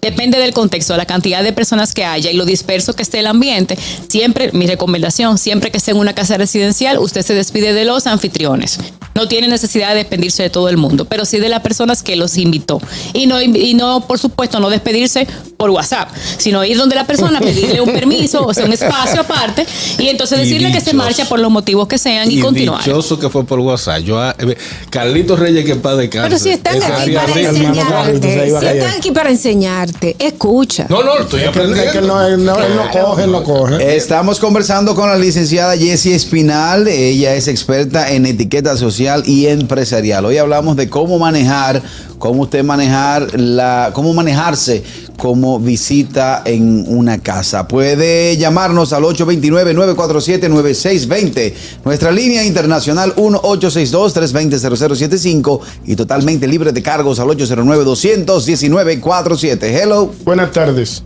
Depende 0.00 0.38
del 0.38 0.52
contexto, 0.52 0.96
la 0.96 1.06
cantidad 1.06 1.44
de 1.44 1.52
personas 1.52 1.94
que 1.94 2.04
haya 2.04 2.30
y 2.32 2.36
lo 2.36 2.44
disperso 2.44 2.94
que 2.94 3.02
esté 3.02 3.20
el 3.20 3.28
ambiente. 3.28 3.78
Siempre, 4.08 4.50
mi 4.52 4.66
recomendación, 4.66 5.38
siempre 5.38 5.70
que 5.70 5.78
esté 5.78 5.92
en 5.92 5.98
una 5.98 6.12
casa 6.12 6.36
residencial, 6.36 6.98
usted 6.98 7.22
se 7.22 7.34
despide 7.34 7.72
de 7.72 7.84
los 7.84 8.08
anfitriones. 8.08 8.80
No 9.14 9.28
tiene 9.28 9.48
necesidad 9.48 9.90
de 9.90 9.96
despedirse 9.96 10.42
de 10.42 10.50
todo 10.50 10.68
el 10.68 10.76
mundo, 10.76 11.04
pero 11.04 11.24
sí 11.24 11.38
de 11.38 11.48
las 11.48 11.60
personas 11.60 12.02
que 12.02 12.16
los 12.16 12.38
invitó. 12.38 12.80
Y 13.12 13.26
no, 13.26 13.40
y 13.40 13.74
no 13.74 14.06
por 14.06 14.18
supuesto, 14.18 14.58
no 14.60 14.70
despedirse 14.70 15.26
por 15.56 15.70
WhatsApp, 15.70 16.08
sino 16.38 16.64
ir 16.64 16.76
donde 16.76 16.96
la 16.96 17.06
persona, 17.06 17.40
pedirle 17.40 17.80
un 17.80 17.92
permiso, 17.92 18.44
o 18.46 18.54
sea, 18.54 18.64
un 18.64 18.72
espacio 18.72 19.20
aparte, 19.20 19.66
y 19.98 20.08
entonces 20.08 20.38
Y 20.40 20.42
decirle 20.42 20.72
que 20.72 20.80
se 20.80 20.94
marcha 20.94 21.24
por 21.26 21.38
los 21.38 21.50
motivos 21.50 21.86
que 21.86 21.98
sean 21.98 22.30
y, 22.30 22.38
Y 22.38 22.40
continuar. 22.40 22.82
dichoso 22.82 23.18
que 23.18 23.28
fue 23.28 23.44
por 23.44 23.60
WhatsApp. 23.60 24.00
Yo, 24.00 24.20
ah, 24.20 24.34
eh, 24.38 24.56
Carlitos 24.90 25.38
Reyes, 25.38 25.64
que 25.64 25.76
paz 25.76 25.98
de 25.98 26.08
cáncer. 26.08 26.30
Pero 26.30 26.42
si 26.42 26.50
están 26.50 26.82
aquí 26.82 27.12
para 27.12 27.40
enseñarte, 27.40 28.20
si 28.22 28.66
están 28.66 28.96
aquí 28.96 29.10
para 29.10 29.30
enseñarte, 29.30 30.16
escucha. 30.18 30.86
No, 30.88 31.02
no, 31.02 31.18
estoy 31.18 31.44
aprendiendo. 31.44 31.82
es 31.82 31.92
que 31.92 32.00
no, 32.00 32.26
él 32.26 32.44
no, 32.44 32.58
él 32.58 32.74
no 32.74 32.90
coge, 32.90 33.24
él 33.24 33.32
no 33.32 33.44
coge. 33.44 33.96
Estamos 33.96 34.38
conversando 34.38 34.94
con 34.94 35.08
la 35.08 35.16
licenciada 35.16 35.76
Jessie 35.76 36.14
Espinal. 36.14 36.88
Ella 36.88 37.34
es 37.34 37.46
experta 37.46 38.10
en 38.10 38.26
etiqueta 38.26 38.76
social 38.76 39.01
y 39.26 39.46
empresarial. 39.46 40.24
Hoy 40.24 40.38
hablamos 40.38 40.76
de 40.76 40.88
cómo 40.88 41.18
manejar, 41.18 41.82
cómo 42.18 42.42
usted 42.42 42.62
manejar 42.64 43.38
la, 43.38 43.90
cómo 43.92 44.14
manejarse 44.14 44.82
como 45.16 45.58
visita 45.60 46.42
en 46.44 46.84
una 46.88 47.18
casa. 47.18 47.66
Puede 47.68 48.36
llamarnos 48.36 48.92
al 48.92 49.04
829-947-9620. 49.04 51.54
Nuestra 51.84 52.10
línea 52.12 52.44
internacional 52.44 53.14
1-862-320-0075 53.16 55.60
y 55.86 55.96
totalmente 55.96 56.46
libre 56.46 56.72
de 56.72 56.82
cargos 56.82 57.18
al 57.20 57.28
809-219-47. 57.28 59.62
Hello. 59.62 60.12
Buenas 60.24 60.52
tardes. 60.52 61.02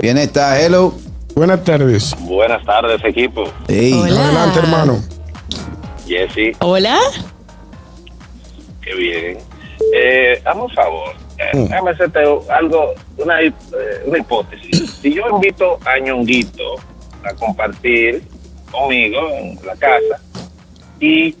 Bien 0.00 0.16
está, 0.18 0.60
hello. 0.60 0.94
Buenas 1.34 1.64
tardes. 1.64 2.14
Buenas 2.20 2.64
tardes, 2.64 3.02
equipo. 3.04 3.44
Sí. 3.68 3.92
Hola. 3.92 4.24
Adelante, 4.24 4.58
hermano. 4.58 5.15
Jesse, 6.06 6.56
Hola. 6.60 6.98
qué 8.82 8.94
bien. 8.94 9.38
Eh, 9.94 10.40
hazme 10.44 10.62
un 10.62 10.70
favor. 10.70 11.14
Eh, 11.38 11.50
Déjame 11.52 11.90
hacerte 11.90 12.20
algo, 12.48 12.94
una, 13.18 13.42
eh, 13.42 13.52
una 14.06 14.18
hipótesis. 14.18 14.90
Si 15.02 15.12
yo 15.12 15.28
invito 15.28 15.78
a 15.84 15.98
Ñonguito 15.98 16.76
a 17.24 17.34
compartir 17.34 18.22
conmigo 18.70 19.18
en 19.32 19.58
la 19.66 19.76
casa 19.76 20.20
y 21.00 21.34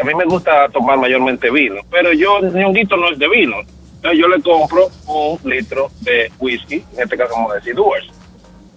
a 0.00 0.04
mí 0.04 0.14
me 0.14 0.24
gusta 0.24 0.68
tomar 0.70 0.98
mayormente 0.98 1.50
vino, 1.50 1.76
pero 1.90 2.12
yo, 2.12 2.40
Ñonguito 2.40 2.96
no 2.96 3.10
es 3.10 3.18
de 3.18 3.28
vino. 3.28 3.56
Entonces 3.96 4.18
yo 4.20 4.28
le 4.28 4.42
compro 4.42 4.88
un 5.06 5.38
litro 5.50 5.90
de 6.00 6.30
whisky, 6.38 6.84
en 6.96 7.02
este 7.04 7.16
caso 7.16 7.34
vamos 7.34 7.52
a 7.52 7.54
decir 7.56 7.74
Doers. 7.74 8.06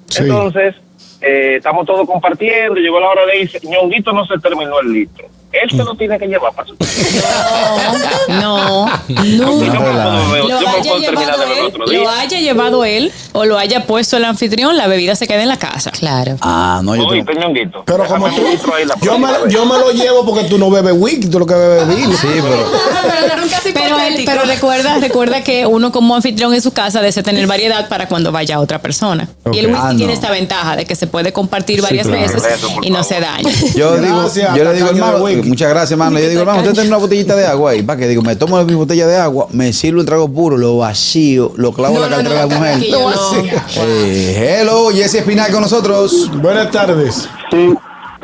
Sí. 0.08 0.24
Entonces, 0.24 0.76
eh, 1.22 1.56
estamos 1.58 1.86
todos 1.86 2.08
compartiendo, 2.08 2.76
llegó 2.76 3.00
la 3.00 3.10
hora 3.10 3.26
de 3.26 3.42
irse, 3.42 3.60
Ñonguito 3.64 4.12
no 4.14 4.26
se 4.26 4.38
terminó 4.40 4.80
el 4.80 4.94
litro. 4.94 5.28
Él 5.52 5.70
se 5.72 5.78
lo 5.78 5.96
tiene 5.96 6.18
que 6.20 6.28
llevar 6.28 6.54
para 6.54 6.68
su 6.68 6.76
casa. 6.78 6.92
No, 8.28 8.86
no. 9.18 9.64
Lo 11.88 12.10
haya 12.10 12.40
llevado 12.40 12.86
él 12.86 13.12
o 13.34 13.46
lo 13.46 13.58
haya 13.58 13.86
puesto 13.86 14.18
el 14.18 14.26
anfitrión, 14.26 14.78
la 14.78 14.88
bebida 14.88 15.16
se 15.16 15.28
queda 15.28 15.42
en 15.42 15.48
la 15.50 15.58
casa. 15.58 15.92
Claro. 15.92 16.38
Ah, 16.42 16.82
no, 16.84 16.96
yo 16.96 17.06
Oye, 17.08 17.24
tengo... 17.24 17.84
Pero 17.86 18.06
como 18.06 18.28
tú, 18.30 18.42
yo 19.02 19.18
me, 19.20 19.28
yo 19.50 19.66
me 19.66 19.78
lo 19.80 19.92
llevo 19.92 20.26
porque 20.26 20.44
tú 20.46 20.58
no 20.58 20.70
bebes 20.70 20.94
whisky, 20.98 21.28
tú 21.28 21.40
lo 21.40 21.46
que 21.46 21.54
bebes 21.56 21.82
es 21.84 21.96
vino. 21.96 22.16
Sí, 22.18 22.28
pero... 22.42 22.72
Pero, 23.74 24.00
él- 24.00 24.24
pero 24.26 24.44
recuerda, 24.44 24.98
recuerda 25.00 25.44
que 25.44 25.66
uno 25.66 25.92
como 25.92 26.16
anfitrión 26.16 26.54
en 26.54 26.62
su 26.62 26.72
casa 26.72 27.02
debe 27.02 27.24
tener 27.24 27.46
variedad 27.48 27.88
para 27.90 28.08
cuando 28.08 28.32
vaya 28.32 28.60
otra 28.60 28.80
persona. 28.80 29.28
Y 29.52 29.60
el 29.60 29.68
whisky 29.68 29.80
Ah, 29.82 29.92
no. 29.94 29.98
tiene 29.98 30.14
esta 30.14 30.30
ventaja 30.32 30.76
de 30.76 30.86
que 30.86 30.96
se 30.96 31.08
puede 31.08 31.32
compartir 31.34 31.82
varias 31.82 32.08
claro. 32.08 32.22
veces 32.22 32.44
Eso, 32.46 32.68
y 32.82 32.90
no 32.90 33.04
se 33.04 33.20
daña. 33.20 33.50
Yo 33.76 33.98
digo, 33.98 34.26
yo 34.56 34.64
le 34.64 34.74
digo, 34.74 34.90
muchas 35.44 35.70
gracias, 35.70 35.92
hermano. 35.92 36.20
Yo 36.20 36.28
digo, 36.30 36.42
hermano, 36.42 36.60
usted 36.60 36.74
tiene 36.74 36.88
una 36.90 36.98
botellita 36.98 37.36
de 37.36 37.46
agua 37.46 37.72
ahí. 37.72 37.82
¿Para 37.82 38.00
qué? 38.00 38.08
Digo, 38.08 38.22
me 38.22 38.36
tomo 38.36 38.64
mi 38.66 38.74
botella 38.74 39.08
de 39.08 39.18
agua, 39.18 39.48
me 39.52 39.72
sirvo 39.74 40.02
el 40.02 40.06
trago 40.06 40.32
puro, 40.32 40.58
lo 40.58 40.78
vacío, 40.78 41.54
lo 41.56 41.72
clavo 41.74 41.96
en 41.96 42.02
la 42.02 42.10
cartera 42.10 42.46
de 42.46 42.50
la 42.50 42.56
mujer. 42.60 42.78
No. 42.92 43.12
Eh, 43.78 44.60
hello, 44.62 44.90
Jesse 44.92 45.16
Espinal 45.16 45.52
con 45.52 45.62
nosotros. 45.62 46.30
Buenas 46.42 46.72
tardes. 46.72 47.30
Sí, 47.52 47.74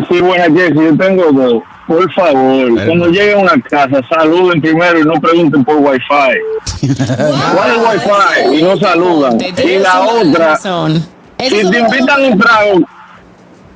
sí, 0.09 0.19
buenas, 0.21 0.49
Jessy, 0.49 0.75
yo 0.75 0.97
tengo 0.97 1.31
dos. 1.31 1.63
Por 1.87 2.11
favor, 2.13 2.67
cuando 2.85 3.07
lleguen 3.09 3.37
a 3.37 3.41
una 3.53 3.61
casa, 3.61 4.01
saluden 4.09 4.59
primero 4.59 4.99
y 4.99 5.03
no 5.03 5.13
pregunten 5.21 5.63
por 5.63 5.75
Wi-Fi. 5.75 6.87
¿Cuál 6.95 7.71
es 7.71 7.77
Wi-Fi? 7.77 8.55
Y 8.59 8.63
no 8.63 8.75
saludan. 8.77 9.37
Y 9.39 9.77
la 9.77 10.01
otra, 10.01 10.57
si 10.57 11.49
te 11.49 11.63
un- 11.67 11.75
invitan 11.75 12.23
un 12.25 12.39
trago, 12.39 12.79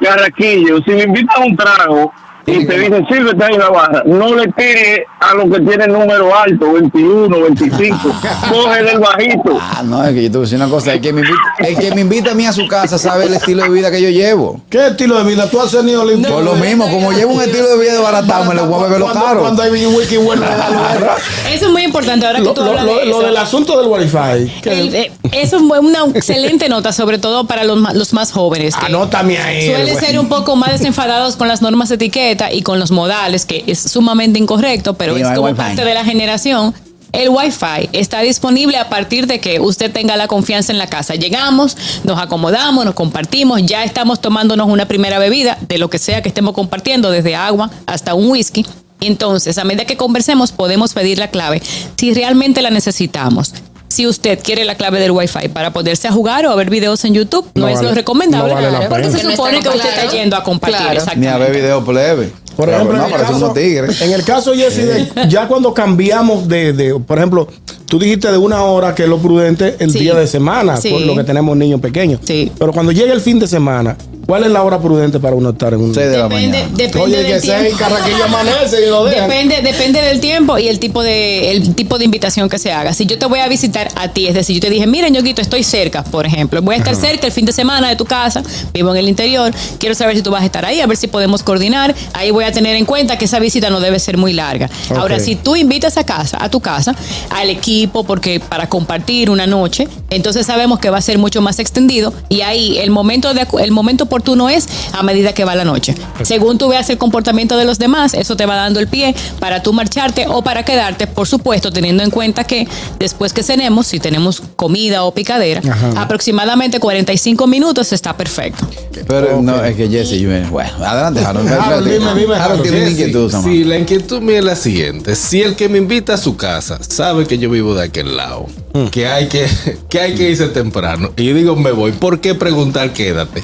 Carraquillo, 0.01 0.77
si 0.85 0.91
le 0.91 1.03
invitan 1.03 1.43
un 1.43 1.55
trago 1.57 2.11
y 2.53 2.65
te 2.65 2.79
dicen, 2.79 3.05
sírvete 3.07 3.43
ahí 3.43 3.53
en 3.53 3.59
la 3.59 3.69
barra, 3.69 4.03
no 4.05 4.35
le 4.35 4.47
tires 4.53 5.01
a 5.19 5.33
lo 5.33 5.49
que 5.49 5.59
tiene 5.61 5.87
número 5.87 6.35
alto, 6.35 6.73
21, 6.73 7.41
25, 7.41 7.97
coge 8.51 8.83
del 8.83 8.99
bajito. 8.99 9.57
Ah, 9.59 9.81
no, 9.83 10.03
es 10.03 10.13
que 10.13 10.23
yo 10.23 10.31
te 10.31 10.37
voy 10.37 10.43
a 10.43 10.45
decir 10.45 10.57
una 10.57 10.69
cosa. 10.69 10.93
El 10.93 11.01
que, 11.01 11.13
me 11.13 11.21
invita, 11.21 11.39
el 11.59 11.77
que 11.77 11.95
me 11.95 12.01
invita 12.01 12.31
a 12.31 12.35
mí 12.35 12.45
a 12.45 12.53
su 12.53 12.67
casa 12.67 12.97
sabe 12.97 13.25
el 13.25 13.33
estilo 13.33 13.63
de 13.63 13.69
vida 13.69 13.91
que 13.91 14.01
yo 14.01 14.09
llevo. 14.09 14.61
¿Qué 14.69 14.87
estilo 14.87 15.17
de 15.23 15.29
vida 15.29 15.49
tú 15.49 15.59
has 15.61 15.71
tenido 15.71 16.05
limpio? 16.05 16.33
Por 16.33 16.43
lo 16.43 16.55
mismo, 16.55 16.89
como 16.89 17.11
llevo 17.11 17.33
un 17.33 17.41
estilo 17.41 17.67
de 17.67 17.77
vida 17.79 17.93
de 17.93 17.99
baratado, 17.99 18.45
me 18.45 18.55
lo 18.55 18.65
voy 18.67 18.79
a 18.81 18.83
beber 18.83 18.99
lo 18.99 19.05
Cuando- 19.05 19.25
caro. 19.25 19.39
Cuando 19.41 19.63
hay 19.63 19.69
bueno, 20.17 20.41
me 20.41 20.47
da 20.55 20.69
lugar. 20.99 21.17
Eso 21.51 21.65
es 21.65 21.71
muy 21.71 21.83
importante 21.83 22.25
ahora 22.25 22.39
que 22.39 22.45
Lo, 22.45 22.53
tú 22.53 22.61
lo- 22.61 22.69
hablas 22.69 22.85
lo- 22.85 22.99
de 22.99 23.05
lo 23.05 23.11
eso. 23.17 23.25
del 23.25 23.37
asunto 23.37 23.77
del 23.81 23.87
wifi. 23.87 24.51
El- 24.63 24.95
eh, 24.95 25.11
eso 25.31 25.57
es 25.57 25.61
una 25.61 25.99
excelente 26.13 26.69
nota, 26.69 26.91
sobre 26.93 27.17
todo 27.17 27.45
para 27.45 27.63
los, 27.63 27.77
los 27.93 28.13
más 28.13 28.31
jóvenes. 28.31 28.75
que 28.79 28.85
Anótame 28.85 29.37
ahí. 29.37 29.65
Suelen 29.67 29.87
el- 29.89 29.97
ser 29.99 30.19
un 30.19 30.29
poco 30.29 30.55
más 30.55 30.71
desenfadados 30.71 31.35
con 31.35 31.47
las 31.47 31.61
normas 31.61 31.89
de 31.89 31.95
etiqueta 31.95 32.38
y 32.51 32.61
con 32.61 32.79
los 32.79 32.91
modales, 32.91 33.45
que 33.45 33.63
es 33.67 33.79
sumamente 33.79 34.39
incorrecto, 34.39 34.93
pero 34.93 35.17
es 35.17 35.27
como 35.35 35.53
parte 35.55 35.83
de 35.83 35.93
la 35.93 36.05
generación. 36.05 36.73
El 37.11 37.29
Wi-Fi 37.29 37.89
está 37.91 38.21
disponible 38.21 38.77
a 38.77 38.87
partir 38.87 39.25
de 39.25 39.39
que 39.39 39.59
usted 39.59 39.91
tenga 39.91 40.15
la 40.15 40.27
confianza 40.27 40.71
en 40.71 40.77
la 40.77 40.87
casa. 40.87 41.15
Llegamos, 41.15 41.75
nos 42.03 42.19
acomodamos, 42.19 42.85
nos 42.85 42.93
compartimos, 42.93 43.63
ya 43.65 43.83
estamos 43.83 44.21
tomándonos 44.21 44.67
una 44.67 44.87
primera 44.87 45.17
bebida 45.17 45.57
de 45.67 45.79
lo 45.79 45.89
que 45.89 45.97
sea 45.97 46.21
que 46.21 46.29
estemos 46.29 46.53
compartiendo, 46.53 47.09
desde 47.09 47.35
agua 47.35 47.71
hasta 47.87 48.13
un 48.13 48.29
whisky. 48.29 48.65
Entonces, 49.01 49.57
a 49.57 49.63
medida 49.63 49.85
que 49.85 49.97
conversemos, 49.97 50.51
podemos 50.51 50.93
pedir 50.93 51.17
la 51.17 51.29
clave 51.29 51.61
si 51.97 52.13
realmente 52.13 52.61
la 52.61 52.69
necesitamos. 52.69 53.53
Si 53.89 54.05
usted 54.05 54.39
quiere 54.43 54.65
la 54.65 54.75
clave 54.75 54.99
del 54.99 55.11
Wi-Fi 55.11 55.49
para 55.49 55.73
poderse 55.73 56.07
a 56.07 56.11
jugar 56.11 56.45
o 56.45 56.51
a 56.51 56.55
ver 56.55 56.69
videos 56.69 57.03
en 57.05 57.15
YouTube, 57.15 57.45
no, 57.55 57.61
No 57.63 57.67
es 57.69 57.75
vale- 57.77 57.89
lo 57.89 57.95
recomendable. 57.95 58.49
no 58.49 58.55
vale 58.55 58.67
la 58.71 58.77
Claro, 58.77 58.89
porque 58.89 59.07
pena. 59.07 59.17
se 59.19 59.31
supone 59.31 59.59
que 59.61 59.69
usted 59.69 59.89
está 59.89 60.11
yendo 60.11 60.35
a 60.35 60.43
compartir. 60.43 60.77
Claro. 60.77 60.91
Ni 60.91 60.97
a 60.97 61.01
exactamente. 61.01 61.39
ver 61.39 61.51
video 61.61 61.83
plebe. 61.83 62.31
Por 62.55 62.65
Pero 62.65 62.77
ejemplo, 62.77 62.97
no, 62.97 63.05
en, 63.07 63.13
el 63.13 63.21
caso, 63.21 63.53
tigres. 63.53 64.01
en 64.01 64.11
el 64.13 64.23
caso, 64.23 64.53
Jesse, 64.53 64.77
de- 64.85 65.07
ya 65.29 65.47
cuando 65.47 65.73
cambiamos 65.73 66.47
de, 66.47 66.73
de- 66.73 66.99
por 66.99 67.17
ejemplo, 67.17 67.47
tú 67.87 67.97
dijiste 67.97 68.29
de 68.31 68.37
una 68.37 68.63
hora 68.63 68.93
que 68.93 69.03
es 69.03 69.09
lo 69.09 69.17
prudente 69.17 69.77
el 69.79 69.91
Sí. 69.91 69.99
día 69.99 70.13
de 70.13 70.27
semana, 70.27 70.75
Sí. 70.77 70.89
por 70.89 71.01
lo 71.01 71.15
que 71.15 71.23
tenemos 71.23 71.55
niños 71.57 71.79
pequeños. 71.81 72.19
Sí. 72.25 72.51
Pero 72.59 72.73
cuando 72.73 72.91
llega 72.91 73.13
el 73.13 73.21
fin 73.21 73.39
de 73.39 73.47
semana, 73.47 73.95
¿cuál 74.29 74.43
es 74.43 74.51
la 74.51 74.61
hora 74.61 74.79
prudente 74.79 75.19
para 75.19 75.35
uno 75.35 75.49
estar 75.49 75.73
en 75.73 75.81
un... 75.81 75.91
6 75.91 76.07
de 76.11 76.17
la 76.17 76.23
Depende, 76.29 76.47
mañana. 76.59 76.69
depende 76.77 76.99
Oye, 77.01 77.17
del 77.17 77.25
que 77.25 77.39
seis 77.41 77.61
tiempo. 77.61 77.77
carraquillo 77.79 78.25
amanece 78.25 78.85
y 78.85 78.89
lo 78.89 79.03
dejan. 79.05 79.27
Depende, 79.27 79.61
depende 79.63 80.01
del 80.03 80.19
tiempo 80.19 80.59
y 80.59 80.67
el 80.67 80.77
tipo 80.77 81.01
de 81.01 81.49
el 81.49 81.73
tipo 81.73 81.97
de 81.97 82.05
invitación 82.05 82.47
que 82.47 82.59
se 82.59 82.71
haga. 82.71 82.93
Si 82.93 83.07
yo 83.07 83.17
te 83.17 83.25
voy 83.25 83.39
a 83.39 83.47
visitar 83.47 83.89
a 83.95 84.09
ti, 84.09 84.27
es 84.27 84.35
decir, 84.35 84.53
yo 84.55 84.61
te 84.61 84.69
dije, 84.69 84.85
mira, 84.85 85.09
ñoquito, 85.09 85.41
estoy 85.41 85.63
cerca, 85.63 86.03
por 86.03 86.27
ejemplo, 86.27 86.61
voy 86.61 86.75
a 86.75 86.77
estar 86.77 86.95
cerca 86.95 87.25
el 87.25 87.33
fin 87.33 87.45
de 87.45 87.53
semana 87.53 87.89
de 87.89 87.95
tu 87.95 88.05
casa, 88.05 88.43
vivo 88.71 88.91
en 88.91 88.97
el 88.97 89.09
interior, 89.09 89.51
quiero 89.79 89.95
saber 89.95 90.15
si 90.15 90.21
tú 90.21 90.29
vas 90.29 90.43
a 90.43 90.45
estar 90.45 90.63
ahí, 90.63 90.79
a 90.79 90.85
ver 90.85 90.97
si 90.97 91.07
podemos 91.07 91.41
coordinar. 91.41 91.95
Ahí 92.13 92.29
voy 92.29 92.43
a 92.45 92.51
tener 92.51 92.75
en 92.75 92.85
cuenta 92.85 93.17
que 93.17 93.25
esa 93.25 93.39
visita 93.39 93.71
no 93.71 93.79
debe 93.79 93.97
ser 93.97 94.17
muy 94.17 94.33
larga. 94.33 94.69
Ahora, 94.95 95.19
si 95.19 95.35
tú 95.37 95.55
invitas 95.55 95.97
a 95.97 96.03
casa, 96.03 96.37
a 96.39 96.49
tu 96.49 96.59
casa, 96.59 96.95
al 97.31 97.49
equipo, 97.49 98.03
porque 98.03 98.39
para 98.39 98.69
compartir 98.69 99.31
una 99.31 99.47
noche, 99.47 99.87
entonces 100.11 100.45
sabemos 100.45 100.79
que 100.79 100.91
va 100.91 100.99
a 100.99 101.01
ser 101.01 101.17
mucho 101.17 101.41
más 101.41 101.57
extendido 101.57 102.13
y 102.29 102.41
ahí 102.41 102.77
el 102.77 102.91
momento 102.91 103.33
de 103.33 103.47
el 103.59 103.71
momento 103.71 104.05
oportuno 104.19 104.49
es 104.49 104.67
a 104.91 105.01
medida 105.01 105.33
que 105.33 105.45
va 105.45 105.55
la 105.55 105.63
noche. 105.63 105.95
Según 106.23 106.57
tú 106.57 106.67
veas 106.67 106.89
el 106.89 106.97
comportamiento 106.97 107.55
de 107.57 107.63
los 107.63 107.79
demás, 107.79 108.13
eso 108.13 108.35
te 108.35 108.45
va 108.45 108.55
dando 108.55 108.79
el 108.81 108.87
pie 108.87 109.15
para 109.39 109.63
tú 109.63 109.71
marcharte 109.71 110.25
o 110.27 110.41
para 110.41 110.63
quedarte, 110.63 111.07
por 111.07 111.27
supuesto, 111.27 111.71
teniendo 111.71 112.03
en 112.03 112.11
cuenta 112.11 112.43
que 112.43 112.67
después 112.99 113.31
que 113.31 113.43
cenemos, 113.43 113.87
si 113.87 113.99
tenemos 113.99 114.41
comida 114.57 115.03
o 115.03 115.13
picadera, 115.13 115.61
aproximadamente 115.95 116.79
45 116.79 117.47
minutos 117.47 117.93
está 117.93 118.17
perfecto. 118.17 118.67
Pero 119.07 119.41
no, 119.41 119.63
es 119.63 119.75
que 119.75 119.87
Jesse, 119.87 120.19
yo, 120.19 120.29
bueno, 120.49 120.71
adelante, 120.85 121.23
Harold. 121.23 121.49
Harold, 121.49 121.87
dime, 121.87 122.13
dime, 122.15 122.35
Harold 122.35 122.65
inquietud. 122.89 123.33
Sí, 123.43 123.63
la 123.63 123.77
inquietud 123.77 124.21
mía 124.21 124.39
es 124.39 124.43
la 124.43 124.55
siguiente. 124.55 125.15
Si 125.15 125.41
el 125.41 125.55
que 125.55 125.69
me 125.69 125.77
invita 125.77 126.15
a 126.15 126.17
su 126.17 126.35
casa 126.35 126.79
sabe 126.81 127.25
que 127.25 127.37
yo 127.37 127.49
vivo 127.49 127.73
de 127.73 127.85
aquel 127.85 128.17
lado, 128.17 128.47
que, 128.91 129.07
hay 129.07 129.27
que, 129.27 129.47
que 129.89 129.99
hay 130.01 130.15
que 130.15 130.29
irse 130.29 130.47
temprano, 130.47 131.11
y 131.15 131.25
yo 131.25 131.33
digo 131.33 131.55
me 131.55 131.71
voy, 131.71 131.93
¿por 131.93 132.19
qué 132.19 132.35
preguntar 132.35 132.91
quédate? 132.91 133.43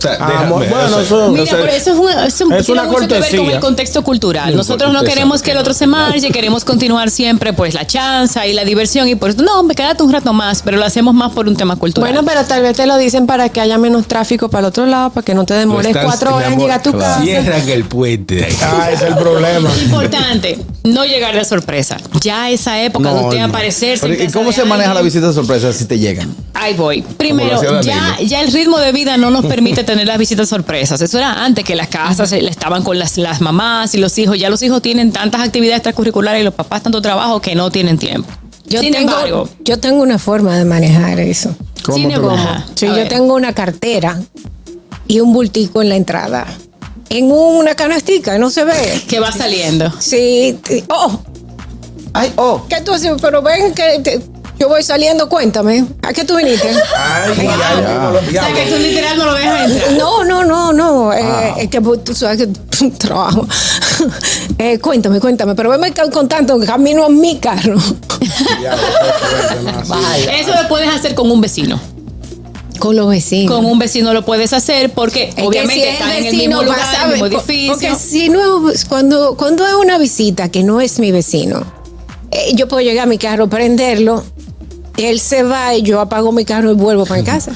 O 0.00 0.02
sea, 0.02 0.16
Ah, 0.18 0.26
déjame, 0.28 0.50
bueno, 0.50 0.86
o 0.86 0.88
sea, 0.88 1.02
eso- 1.02 1.30
Mira, 1.30 1.42
o 1.42 1.46
sea, 1.46 1.56
pero 1.60 1.72
eso 1.72 1.92
es, 1.92 1.98
una, 1.98 2.26
eso 2.26 2.44
es 2.54 2.64
tiene 2.66 2.80
una 2.80 2.90
mucho 2.90 3.06
que 3.06 3.20
ver 3.20 3.36
con 3.36 3.50
el 3.50 3.60
contexto 3.60 4.02
cultural. 4.02 4.56
Nosotros 4.56 4.92
no 4.94 5.02
queremos 5.02 5.42
que 5.42 5.50
el 5.50 5.58
otro 5.58 5.74
se 5.74 5.86
marche, 5.86 6.30
queremos 6.30 6.64
continuar 6.64 7.10
siempre 7.10 7.52
pues 7.52 7.74
la 7.74 7.86
chanza 7.86 8.46
y 8.46 8.54
la 8.54 8.64
diversión 8.64 9.08
y 9.08 9.14
por 9.14 9.28
eso, 9.30 9.42
no, 9.42 9.62
me 9.62 9.74
quédate 9.74 10.02
un 10.02 10.10
rato 10.12 10.32
más, 10.32 10.62
pero 10.62 10.78
lo 10.78 10.86
hacemos 10.86 11.12
más 11.14 11.32
por 11.32 11.46
un 11.48 11.54
tema 11.56 11.76
cultural. 11.76 12.10
Bueno, 12.12 12.26
pero 12.26 12.46
tal 12.46 12.62
vez 12.62 12.76
te 12.76 12.86
lo 12.86 12.96
dicen 12.96 13.26
para 13.26 13.50
que 13.50 13.60
haya 13.60 13.76
menos 13.76 14.06
tráfico 14.06 14.48
para 14.48 14.60
el 14.60 14.64
otro 14.66 14.86
lado, 14.86 15.10
para 15.10 15.22
que 15.24 15.34
no 15.34 15.44
te 15.44 15.52
demores 15.54 15.88
están- 15.88 16.04
cuatro 16.06 16.34
horas 16.34 16.50
en 16.52 16.58
llegar 16.58 16.78
a 16.80 16.82
tu 16.82 16.92
claro. 16.92 17.04
casa. 17.14 17.22
Cierran 17.22 17.68
el 17.68 17.84
puente 17.84 18.36
de 18.36 18.44
ahí. 18.46 18.56
Ah, 18.62 18.90
es 18.90 19.02
el 19.02 19.14
problema. 19.16 19.68
Importante, 19.82 20.58
no 20.84 21.04
llegar 21.04 21.34
de 21.34 21.44
sorpresa. 21.44 21.98
Ya 22.22 22.48
esa 22.48 22.80
época 22.82 23.10
No, 23.10 23.16
de 23.18 23.24
usted 23.24 23.38
no. 23.40 23.44
aparecerse. 23.46 24.08
¿Y 24.24 24.32
cómo 24.32 24.50
se 24.52 24.64
maneja 24.64 24.94
la 24.94 25.02
visita 25.02 25.26
de 25.28 25.34
sorpresa 25.34 25.72
si 25.72 25.84
te 25.84 25.98
llegan? 25.98 26.34
Ahí 26.62 26.74
voy. 26.74 27.00
Primero, 27.02 27.80
ya, 27.80 28.18
ya 28.20 28.40
el 28.42 28.52
ritmo 28.52 28.78
de 28.78 28.92
vida 28.92 29.16
no 29.16 29.30
nos 29.30 29.46
permite 29.46 29.82
tener 29.82 30.06
las 30.06 30.18
visitas 30.18 30.46
sorpresas. 30.48 31.00
Eso 31.00 31.16
era 31.16 31.42
antes 31.44 31.64
que 31.64 31.74
las 31.74 31.88
casas 31.88 32.32
estaban 32.32 32.82
con 32.84 32.98
las, 32.98 33.16
las 33.16 33.40
mamás 33.40 33.94
y 33.94 33.98
los 33.98 34.18
hijos. 34.18 34.38
Ya 34.38 34.50
los 34.50 34.62
hijos 34.62 34.82
tienen 34.82 35.10
tantas 35.10 35.40
actividades 35.40 35.78
extracurriculares 35.78 36.42
y 36.42 36.44
los 36.44 36.52
papás 36.52 36.82
tanto 36.82 37.00
trabajo 37.00 37.40
que 37.40 37.54
no 37.54 37.70
tienen 37.70 37.96
tiempo. 37.96 38.28
Yo 38.66 38.80
Sin 38.80 38.92
tengo, 38.92 39.10
embargo, 39.10 39.48
yo 39.64 39.78
tengo 39.78 40.02
una 40.02 40.18
forma 40.18 40.56
de 40.58 40.66
manejar 40.66 41.18
eso. 41.18 41.56
¿Cómo 41.82 41.96
sin 41.96 42.10
embargo, 42.10 42.36
a 42.36 42.66
yo 42.76 42.94
ver. 42.94 43.08
tengo 43.08 43.34
una 43.34 43.54
cartera 43.54 44.20
y 45.08 45.20
un 45.20 45.32
bultico 45.32 45.80
en 45.80 45.88
la 45.88 45.96
entrada, 45.96 46.46
en 47.08 47.32
una 47.32 47.74
canastica, 47.74 48.38
no 48.38 48.50
se 48.50 48.64
ve. 48.64 49.02
que 49.08 49.18
va 49.18 49.32
saliendo. 49.32 49.90
Sí, 49.98 50.58
oh, 50.90 51.20
Ay, 52.12 52.32
oh. 52.36 52.62
¿qué 52.68 52.80
tú 52.82 52.92
haces? 52.92 53.12
Pero 53.20 53.40
ven 53.40 53.72
que 53.72 53.98
te- 54.04 54.20
yo 54.60 54.68
voy 54.68 54.82
saliendo, 54.82 55.26
cuéntame. 55.26 55.86
¿A 56.02 56.12
qué 56.12 56.22
tú 56.22 56.36
viniste? 56.36 56.68
Ay, 56.68 57.32
ay, 57.38 57.48
ay, 57.48 57.82
no 57.82 58.10
lo 58.10 58.18
O 58.18 58.22
sea, 58.30 58.52
que 58.52 58.70
tú 58.70 58.76
literal 58.76 59.16
no 59.16 59.24
lo 59.24 59.34
dejas 59.34 59.70
entrar. 59.70 59.92
No, 59.92 60.22
no, 60.22 60.44
no, 60.44 60.72
no. 60.74 61.12
eh, 61.14 61.54
es 61.60 61.68
que 61.70 61.80
tú 61.80 62.14
sabes 62.14 62.46
que 62.46 62.90
trabajo. 62.98 63.46
Eh, 64.58 64.78
cuéntame, 64.78 65.18
cuéntame. 65.18 65.54
Pero 65.54 65.70
venme 65.70 65.94
con 66.12 66.28
tanto 66.28 66.58
camino 66.60 67.06
a 67.06 67.08
mi 67.08 67.38
carro. 67.38 67.78
Eso 70.30 70.62
lo 70.62 70.68
puedes 70.68 70.90
hacer 70.90 71.14
con 71.14 71.30
un 71.30 71.40
vecino. 71.40 71.80
Con 72.78 72.96
los 72.96 73.08
vecinos. 73.08 73.54
Con 73.56 73.64
un 73.64 73.78
vecino 73.78 74.12
lo 74.12 74.26
puedes 74.26 74.52
hacer 74.52 74.90
porque 74.92 75.32
Es 75.36 75.42
obviamente 75.42 75.74
si 75.84 75.88
es 75.88 75.94
están 75.94 76.10
en 76.12 76.26
el 76.26 76.36
mismo 76.36 76.62
lugar, 76.62 76.80
a 76.80 77.04
el 77.04 77.10
mismo 77.12 77.24
ver, 77.24 77.32
edificio. 77.32 77.72
Porque 77.72 77.94
si 77.94 78.28
no, 78.28 78.62
cuando, 78.90 79.36
cuando 79.38 79.66
es 79.66 79.72
una 79.72 79.96
visita 79.96 80.50
que 80.50 80.62
no 80.62 80.82
es 80.82 80.98
mi 80.98 81.12
vecino, 81.12 81.64
eh, 82.30 82.52
yo 82.54 82.68
puedo 82.68 82.82
llegar 82.82 83.04
a 83.04 83.06
mi 83.06 83.16
carro, 83.18 83.48
prenderlo, 83.48 84.22
él 85.06 85.20
se 85.20 85.42
va 85.42 85.74
y 85.74 85.82
yo 85.82 86.00
apago 86.00 86.32
mi 86.32 86.44
carro 86.44 86.70
y 86.70 86.74
vuelvo 86.74 87.06
para 87.06 87.20
mi 87.20 87.26
casa. 87.26 87.52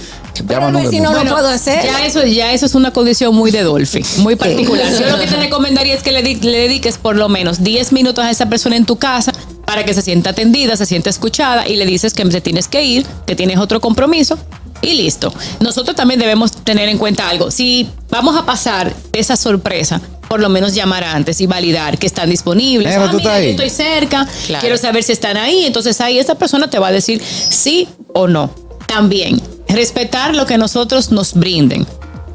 Pero 0.47 0.67
número. 0.71 0.91
vecino 0.91 1.11
Bueno, 1.11 1.31
lo 1.31 1.37
puedo 1.37 1.49
hacer. 1.49 1.85
Ya 1.85 2.05
eso, 2.05 2.25
ya 2.25 2.53
eso 2.53 2.67
es 2.67 2.75
una 2.75 2.91
condición 2.93 3.35
muy 3.35 3.51
de 3.51 3.63
Dolphy, 3.63 4.03
muy 4.19 4.35
particular. 4.37 4.87
Yo 4.91 5.07
lo 5.09 5.19
que 5.19 5.27
te 5.27 5.37
recomendaría 5.41 5.95
es 5.95 6.03
que 6.03 6.13
le, 6.13 6.23
le 6.23 6.59
dediques 6.59 6.99
por 6.99 7.17
lo 7.17 7.29
menos 7.29 7.63
10 7.63 7.93
minutos 7.93 8.25
a 8.25 8.31
esa 8.31 8.49
persona 8.49 8.77
en 8.77 8.85
tu 8.85 8.97
casa 8.97 9.33
para 9.65 9.85
que 9.85 9.95
se 9.95 10.03
sienta 10.03 10.31
atendida, 10.31 10.77
se 10.77 10.87
sienta 10.87 11.11
escuchada 11.11 11.69
y 11.69 11.77
le 11.77 11.87
dices 11.87 12.15
que 12.15 12.25
te 12.25 12.41
tienes 12.41 12.69
que 12.69 12.83
ir, 12.83 13.07
que 13.27 13.37
tienes 13.37 13.59
otro 13.59 13.81
compromiso. 13.81 14.39
Y 14.85 14.95
listo. 14.95 15.33
Nosotros 15.61 15.97
también 15.97 16.21
debemos 16.21 16.53
tener 16.53 16.89
en 16.89 16.99
cuenta 16.99 17.29
algo. 17.29 17.51
Si 17.51 17.89
vamos 18.11 18.37
a 18.37 18.45
pasar 18.47 18.95
esa 19.13 19.37
sorpresa, 19.37 20.01
por 20.29 20.41
lo 20.41 20.49
menos 20.49 20.75
llamar 20.75 21.05
antes 21.05 21.41
y 21.41 21.47
validar 21.47 21.99
que 21.99 22.07
están 22.07 22.31
disponibles. 22.31 22.95
Ah, 22.97 23.09
¿tú 23.11 23.17
mira, 23.19 23.19
estás 23.19 23.23
yo 23.25 23.31
ahí? 23.31 23.51
estoy 23.51 23.71
cerca, 23.71 24.29
Claro. 24.47 24.61
quiero 24.61 24.77
saber 24.79 25.03
si 25.03 25.13
están 25.13 25.37
ahí. 25.37 25.65
Entonces 25.67 26.01
ahí 26.01 26.19
esta 26.19 26.35
persona 26.37 26.69
te 26.71 26.79
va 26.79 26.89
a 26.89 26.93
decir 26.93 27.21
sí 27.51 27.89
o 28.13 28.27
no. 28.27 28.51
También, 28.87 29.41
respetar 29.69 30.35
lo 30.35 30.47
que 30.47 30.59
nosotros 30.59 31.11
nos 31.11 31.35
brinden. 31.35 31.87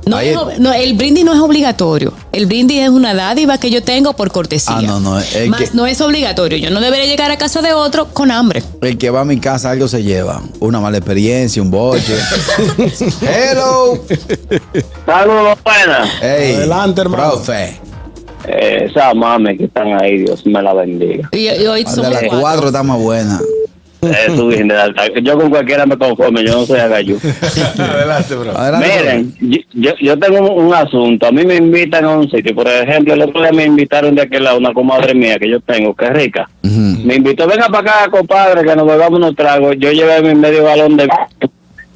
No 0.05 0.17
Ahí- 0.17 0.29
es 0.29 0.59
no, 0.59 0.73
el 0.73 0.93
brindis 0.93 1.23
no 1.23 1.33
es 1.33 1.39
obligatorio. 1.39 2.13
El 2.31 2.45
brindis 2.47 2.79
es 2.81 2.89
una 2.89 3.13
dádiva 3.13 3.57
que 3.59 3.69
yo 3.69 3.83
tengo 3.83 4.13
por 4.13 4.31
cortesía. 4.31 4.77
Ah, 4.77 4.81
no, 4.81 4.99
no, 4.99 5.19
el 5.19 5.49
Más 5.49 5.61
que- 5.61 5.69
no 5.73 5.85
es 5.85 6.01
obligatorio. 6.01 6.57
Yo 6.57 6.71
no 6.71 6.79
debería 6.81 7.05
llegar 7.05 7.29
a 7.31 7.37
casa 7.37 7.61
de 7.61 7.73
otro 7.73 8.07
con 8.13 8.31
hambre. 8.31 8.63
El 8.81 8.97
que 8.97 9.09
va 9.11 9.21
a 9.21 9.25
mi 9.25 9.39
casa 9.39 9.69
algo 9.71 9.87
se 9.87 10.01
lleva. 10.01 10.41
Una 10.59 10.79
mala 10.79 10.97
experiencia, 10.97 11.61
un 11.61 11.69
boche. 11.69 12.15
Hello. 13.21 13.99
Saludos, 15.05 15.57
buenas. 15.63 16.09
Hey, 16.21 16.53
Adelante, 16.55 17.01
hermano. 17.01 17.31
Profe. 17.33 17.79
Eh, 18.47 18.87
esas 18.89 19.13
mames 19.15 19.57
que 19.57 19.65
están 19.65 19.93
ahí, 20.01 20.19
Dios 20.19 20.43
me 20.45 20.61
la 20.61 20.73
bendiga. 20.73 21.29
Y, 21.33 21.49
y 21.49 21.67
hoy 21.67 21.83
somos 21.83 22.09
cuatro. 22.11 22.39
cuatro 22.39 22.67
está 22.67 22.81
más 22.83 22.97
buena. 22.99 23.39
Eh, 24.01 24.27
su 24.35 24.47
de 24.49 24.73
alta. 24.77 25.03
Yo 25.21 25.37
con 25.37 25.49
cualquiera 25.49 25.85
me 25.85 25.97
conforme, 25.97 26.43
yo 26.45 26.53
no 26.53 26.65
soy 26.65 26.79
agayú. 26.79 27.19
Adelante, 27.77 28.35
bro. 28.35 28.57
Adelante. 28.57 28.87
Miren, 28.87 29.35
yo, 29.41 29.59
yo- 29.73 29.95
yo 29.99 30.17
tengo 30.19 30.39
un, 30.53 30.67
un 30.67 30.73
asunto. 30.73 31.27
A 31.27 31.31
mí 31.31 31.43
me 31.45 31.55
invitan 31.55 32.05
a 32.05 32.09
un 32.11 32.29
sitio. 32.29 32.55
Por 32.55 32.67
ejemplo, 32.67 33.13
el 33.13 33.21
otro 33.21 33.41
día 33.41 33.51
me 33.51 33.65
invitaron 33.65 34.15
de 34.15 34.21
aquel 34.21 34.43
lado 34.45 34.57
una 34.57 34.73
comadre 34.73 35.13
mía 35.13 35.37
que 35.37 35.49
yo 35.49 35.59
tengo, 35.59 35.93
que 35.95 36.05
es 36.05 36.11
rica. 36.13 36.49
Me 36.61 37.15
invitó, 37.15 37.45
venga 37.47 37.67
para 37.67 37.79
acá, 38.03 38.11
compadre, 38.11 38.63
que 38.67 38.75
nos 38.75 38.87
bebamos 38.87 39.19
unos 39.19 39.35
tragos. 39.35 39.75
Yo 39.79 39.91
llevé 39.91 40.21
mi 40.21 40.33
medio 40.35 40.63
galón 40.63 40.95
de 40.95 41.07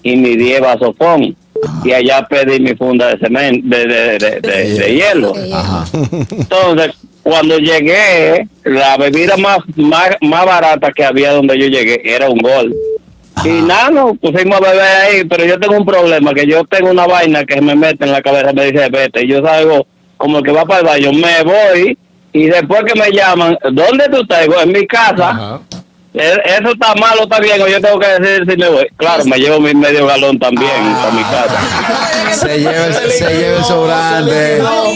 y 0.03 0.15
mi 0.17 0.35
10 0.35 0.59
vasofón. 0.61 1.35
Y 1.85 1.91
allá 1.93 2.27
pedí 2.29 2.59
mi 2.59 2.75
funda 2.75 3.07
de 3.07 3.17
cemento, 3.19 3.65
de, 3.77 3.85
de, 3.87 4.17
de, 4.19 4.41
de- 4.41 4.73
de 4.79 4.93
hielo. 4.95 5.33
Ajá. 5.53 5.85
Entonces, 6.37 6.91
cuando 7.23 7.57
llegué, 7.57 8.47
la 8.65 8.97
bebida 8.97 9.37
más, 9.37 9.59
más, 9.75 10.09
más 10.21 10.45
barata 10.45 10.91
que 10.91 11.03
había 11.05 11.31
donde 11.31 11.57
yo 11.57 11.67
llegué 11.67 12.01
era 12.03 12.29
un 12.29 12.37
gol. 12.39 12.75
Y 13.43 13.49
nada, 13.49 13.89
nos 13.89 14.17
pusimos 14.19 14.57
a 14.57 14.61
beber 14.61 14.81
ahí, 14.81 15.23
pero 15.25 15.43
yo 15.45 15.59
tengo 15.59 15.75
un 15.77 15.85
problema, 15.85 16.33
que 16.33 16.45
yo 16.45 16.63
tengo 16.65 16.91
una 16.91 17.07
vaina 17.07 17.43
que 17.45 17.59
me 17.61 17.75
mete 17.75 18.05
en 18.05 18.11
la 18.11 18.21
cabeza, 18.21 18.53
me 18.53 18.71
dice, 18.71 18.89
vete, 18.89 19.23
y 19.23 19.27
yo 19.27 19.41
salgo 19.43 19.87
como 20.17 20.37
el 20.37 20.43
que 20.43 20.51
va 20.51 20.65
para 20.65 20.79
el 20.81 20.85
baño, 20.85 21.13
me 21.13 21.43
voy, 21.43 21.97
y 22.31 22.45
después 22.45 22.83
que 22.83 22.97
me 22.99 23.11
llaman, 23.11 23.57
¿dónde 23.71 24.05
tú 24.09 24.21
estás? 24.21 24.41
Digo, 24.43 24.61
en 24.61 24.71
mi 24.71 24.85
casa. 24.85 25.29
Ajá. 25.29 25.59
Eh, 26.15 26.37
Eso 26.45 26.73
está 26.73 26.93
mal 26.93 27.17
o 27.19 27.23
está 27.23 27.39
bien, 27.39 27.59
o 27.59 27.67
yo 27.67 27.81
tengo 27.81 27.97
que 27.99 28.07
decir 28.19 28.45
si 28.47 28.55
me 28.55 28.69
voy. 28.69 28.87
Claro, 28.97 29.25
me 29.25 29.37
llevo 29.37 29.59
mi 29.59 29.73
medio 29.73 30.05
galón 30.05 30.37
también 30.37 30.69
a 30.71 31.09
mi 31.11 31.23
casa. 31.23 32.35
Se 32.35 32.59
lleva, 32.59 32.85
el- 32.85 32.93
se 33.11 33.33
lleva 33.35 33.57
el 33.57 33.63
sobrante. 33.63 34.59
No, 34.61 34.93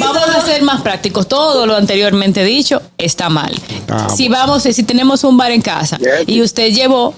ser 0.58 0.66
más 0.66 0.82
prácticos. 0.82 1.28
Todo 1.28 1.66
lo 1.66 1.76
anteriormente 1.76 2.44
dicho 2.44 2.82
está 2.98 3.30
mal. 3.30 3.52
Ah, 3.90 4.10
si 4.10 4.28
vamos, 4.28 4.64
si 4.64 4.84
tenemos 4.84 5.24
un 5.24 5.38
bar 5.38 5.52
en 5.52 5.62
casa 5.62 5.98
y 6.26 6.42
usted 6.42 6.72
llevó, 6.72 7.14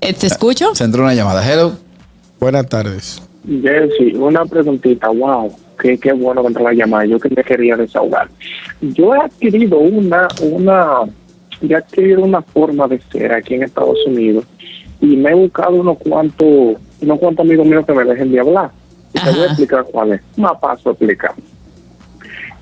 eh, 0.00 0.12
¿te 0.12 0.26
escucho? 0.26 0.74
Se 0.74 0.84
entró 0.84 1.02
una 1.02 1.14
llamada. 1.14 1.46
Hello. 1.48 1.72
Buenas 2.40 2.68
tardes. 2.68 3.22
Jessy, 3.46 4.14
una 4.16 4.44
preguntita, 4.44 5.08
wow, 5.08 5.54
qué, 5.80 5.98
qué 5.98 6.12
bueno 6.12 6.46
entró 6.46 6.64
la 6.64 6.74
llamada, 6.74 7.06
yo 7.06 7.18
que 7.18 7.30
me 7.30 7.42
quería 7.42 7.76
desahogar. 7.76 8.28
Yo 8.80 9.14
he 9.14 9.18
adquirido 9.18 9.78
una, 9.78 10.28
una, 10.42 11.00
he 11.62 11.74
adquirido 11.74 12.22
una 12.22 12.42
forma 12.42 12.86
de 12.88 13.00
ser 13.10 13.32
aquí 13.32 13.54
en 13.54 13.62
Estados 13.62 13.98
Unidos 14.06 14.44
y 15.00 15.16
me 15.16 15.30
he 15.30 15.34
buscado 15.34 15.76
unos 15.76 15.98
cuantos, 15.98 16.76
unos 17.00 17.18
cuantos 17.18 17.46
amigos 17.46 17.66
míos 17.66 17.86
que 17.86 17.92
me 17.92 18.04
dejen 18.04 18.32
de 18.32 18.40
hablar. 18.40 18.70
Y 19.12 19.18
te 19.18 19.30
voy 19.30 19.40
a 19.40 19.46
explicar 19.46 19.84
cuál 19.90 20.12
es. 20.12 20.20
Más 20.36 20.52
paso 20.60 20.90
a 20.90 20.92
explicar. 20.92 21.34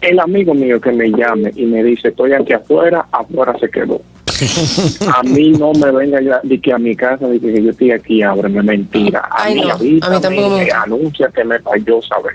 El 0.01 0.21
amigo 0.21 0.55
mío 0.55 0.81
que 0.81 0.93
me 0.93 1.09
llame 1.11 1.53
y 1.57 1.65
me 1.67 1.83
dice, 1.83 2.09
estoy 2.09 2.33
aquí 2.33 2.53
afuera, 2.53 3.07
afuera 3.11 3.57
se 3.59 3.69
quedó. 3.69 4.01
A 5.17 5.23
mí 5.25 5.51
no 5.51 5.73
me 5.73 5.91
venga 5.91 6.21
ya 6.23 6.41
de 6.45 6.61
que 6.61 6.73
a 6.73 6.79
mi 6.79 6.95
casa, 6.95 7.27
de 7.27 7.41
que 7.41 7.61
yo 7.63 7.71
estoy 7.71 7.91
aquí, 7.91 8.23
ábreme, 8.23 8.63
mentira. 8.63 9.21
A 9.31 9.45
Ay, 9.45 9.55
mí, 9.57 9.61
no, 9.63 9.73
avísame, 9.73 10.15
a 10.15 10.19
mí 10.19 10.23
tampoco 10.23 10.51
me 10.51 10.61
gusta. 10.65 10.83
anúnciateme 10.83 11.59
para 11.61 11.79
yo 11.79 12.01
saber. 12.03 12.35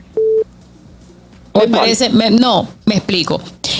Me 1.56 1.68
parece, 1.68 2.10
me- 2.10 2.32
no, 2.32 2.68
me 2.86 2.96
explico. 2.96 3.40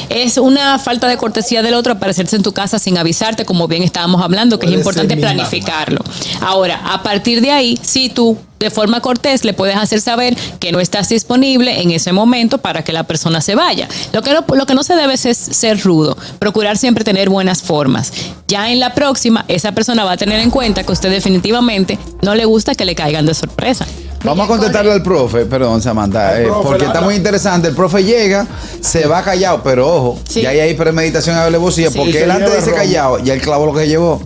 Es 0.10 0.38
una 0.38 0.78
falta 0.80 1.08
de 1.08 1.18
cortesía 1.18 1.64
del 1.64 1.74
otro 1.74 1.94
aparecerse 1.94 2.36
en 2.36 2.44
tu 2.44 2.54
casa 2.54 2.78
sin 2.80 2.98
avisarte, 2.98 3.46
como 3.46 3.68
bien 3.68 3.82
estábamos 3.84 4.22
hablando, 4.22 4.60
que 4.60 4.68
es 4.68 4.74
importante 4.74 5.18
planificarlo. 5.18 6.00
Ahora, 6.42 6.80
a 6.86 7.02
partir 7.04 7.42
de 7.42 7.52
ahí, 7.52 7.78
si 7.82 8.10
tú 8.10 8.38
de 8.64 8.72
forma 8.72 9.02
cortés 9.02 9.46
le 9.46 9.54
puedes 9.54 9.76
hacer 9.76 10.02
saber 10.02 10.36
que 10.60 10.72
no 10.72 10.80
estás 10.80 11.10
disponible 11.10 11.82
en 11.82 11.92
ese 11.92 12.12
momento 12.12 12.58
para 12.58 12.84
que 12.84 12.94
la 12.94 13.04
persona 13.04 13.42
se 13.42 13.56
vaya. 13.56 13.88
Lo 14.12 14.22
que 14.22 14.34
no, 14.34 14.44
lo 14.56 14.66
que 14.66 14.74
no 14.74 14.84
se 14.84 14.96
debe 14.96 15.14
es 15.14 15.38
ser 15.38 15.82
rudo, 15.82 16.18
procurar 16.40 16.78
siempre 16.78 17.04
tener 17.04 17.30
buenas 17.30 17.62
formas. 17.62 18.12
Ya 18.48 18.72
en 18.72 18.80
la 18.80 18.94
próxima, 18.94 19.46
esa 19.48 19.74
persona 19.74 20.04
va 20.04 20.14
a 20.14 20.18
tener 20.18 20.40
en 20.40 20.50
cuenta 20.50 20.84
que 20.84 20.92
usted 20.92 21.12
definitivamente 21.12 22.00
no 22.22 22.36
le 22.36 22.46
gusta 22.46 22.74
que 22.74 22.86
le 22.86 22.96
caigan 22.96 23.26
de 23.26 23.34
sorpresa. 23.34 23.86
Vamos 24.24 24.46
a 24.46 24.48
contestarle 24.48 24.92
al 24.94 25.04
profe, 25.04 25.46
perdón, 25.46 25.82
Samantha, 25.82 26.40
eh, 26.40 26.46
profe, 26.46 26.64
porque 26.64 26.84
la- 26.84 26.88
está 26.88 27.02
muy 27.02 27.16
interesante. 27.16 27.68
El 27.68 27.76
profe 27.76 28.04
llega, 28.06 28.48
se 28.80 29.06
va 29.06 29.22
callado, 29.22 29.62
pero 29.64 29.88
ojo, 29.94 30.20
Sí. 30.30 30.42
ya 30.42 30.50
hay 30.50 30.60
ahí 30.62 30.74
premeditación 30.76 31.36
a 31.36 31.44
alevosía, 31.46 31.90
Sí. 31.92 31.98
porque 31.98 32.14
Se 32.14 32.24
él 32.24 32.32
antes 32.32 32.56
dice 32.56 32.74
callado, 32.74 33.20
ya 33.20 33.34
él 33.34 33.42
clavó 33.42 33.66
lo 33.66 33.74
que 33.74 33.86
llevó. 33.88 34.22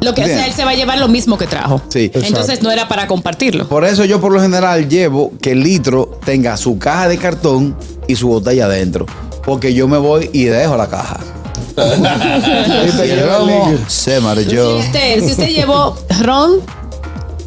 Lo 0.00 0.14
que 0.14 0.24
sea, 0.26 0.46
él 0.46 0.52
se 0.52 0.64
va 0.64 0.70
a 0.70 0.74
llevar 0.74 0.98
lo 0.98 1.08
mismo 1.08 1.36
que 1.36 1.46
trajo. 1.48 1.80
Sí. 1.88 2.10
Entonces 2.14 2.62
no 2.62 2.70
era 2.70 2.86
para 2.88 3.06
compartirlo. 3.08 3.68
Por 3.68 3.84
eso 3.84 4.04
yo 4.04 4.20
por 4.20 4.32
lo 4.32 4.40
general 4.40 4.88
llevo 4.88 5.32
que 5.42 5.52
el 5.52 5.62
litro 5.62 6.18
tenga 6.24 6.56
su 6.56 6.78
caja 6.78 7.08
de 7.08 7.18
cartón 7.18 7.76
y 8.06 8.14
su 8.16 8.28
botella 8.28 8.66
adentro. 8.66 9.06
Porque 9.44 9.74
yo 9.74 9.88
me 9.88 9.98
voy 9.98 10.30
y 10.32 10.44
dejo 10.44 10.76
la 10.76 10.88
caja. 10.88 11.18
Y 11.76 13.10
el 13.10 13.18
el 13.18 13.78
se 13.88 14.20
marchó. 14.20 14.80
Si 14.80 14.86
usted, 14.86 15.20
si 15.24 15.30
usted 15.32 15.48
llevó 15.48 15.96
ron, 16.20 16.60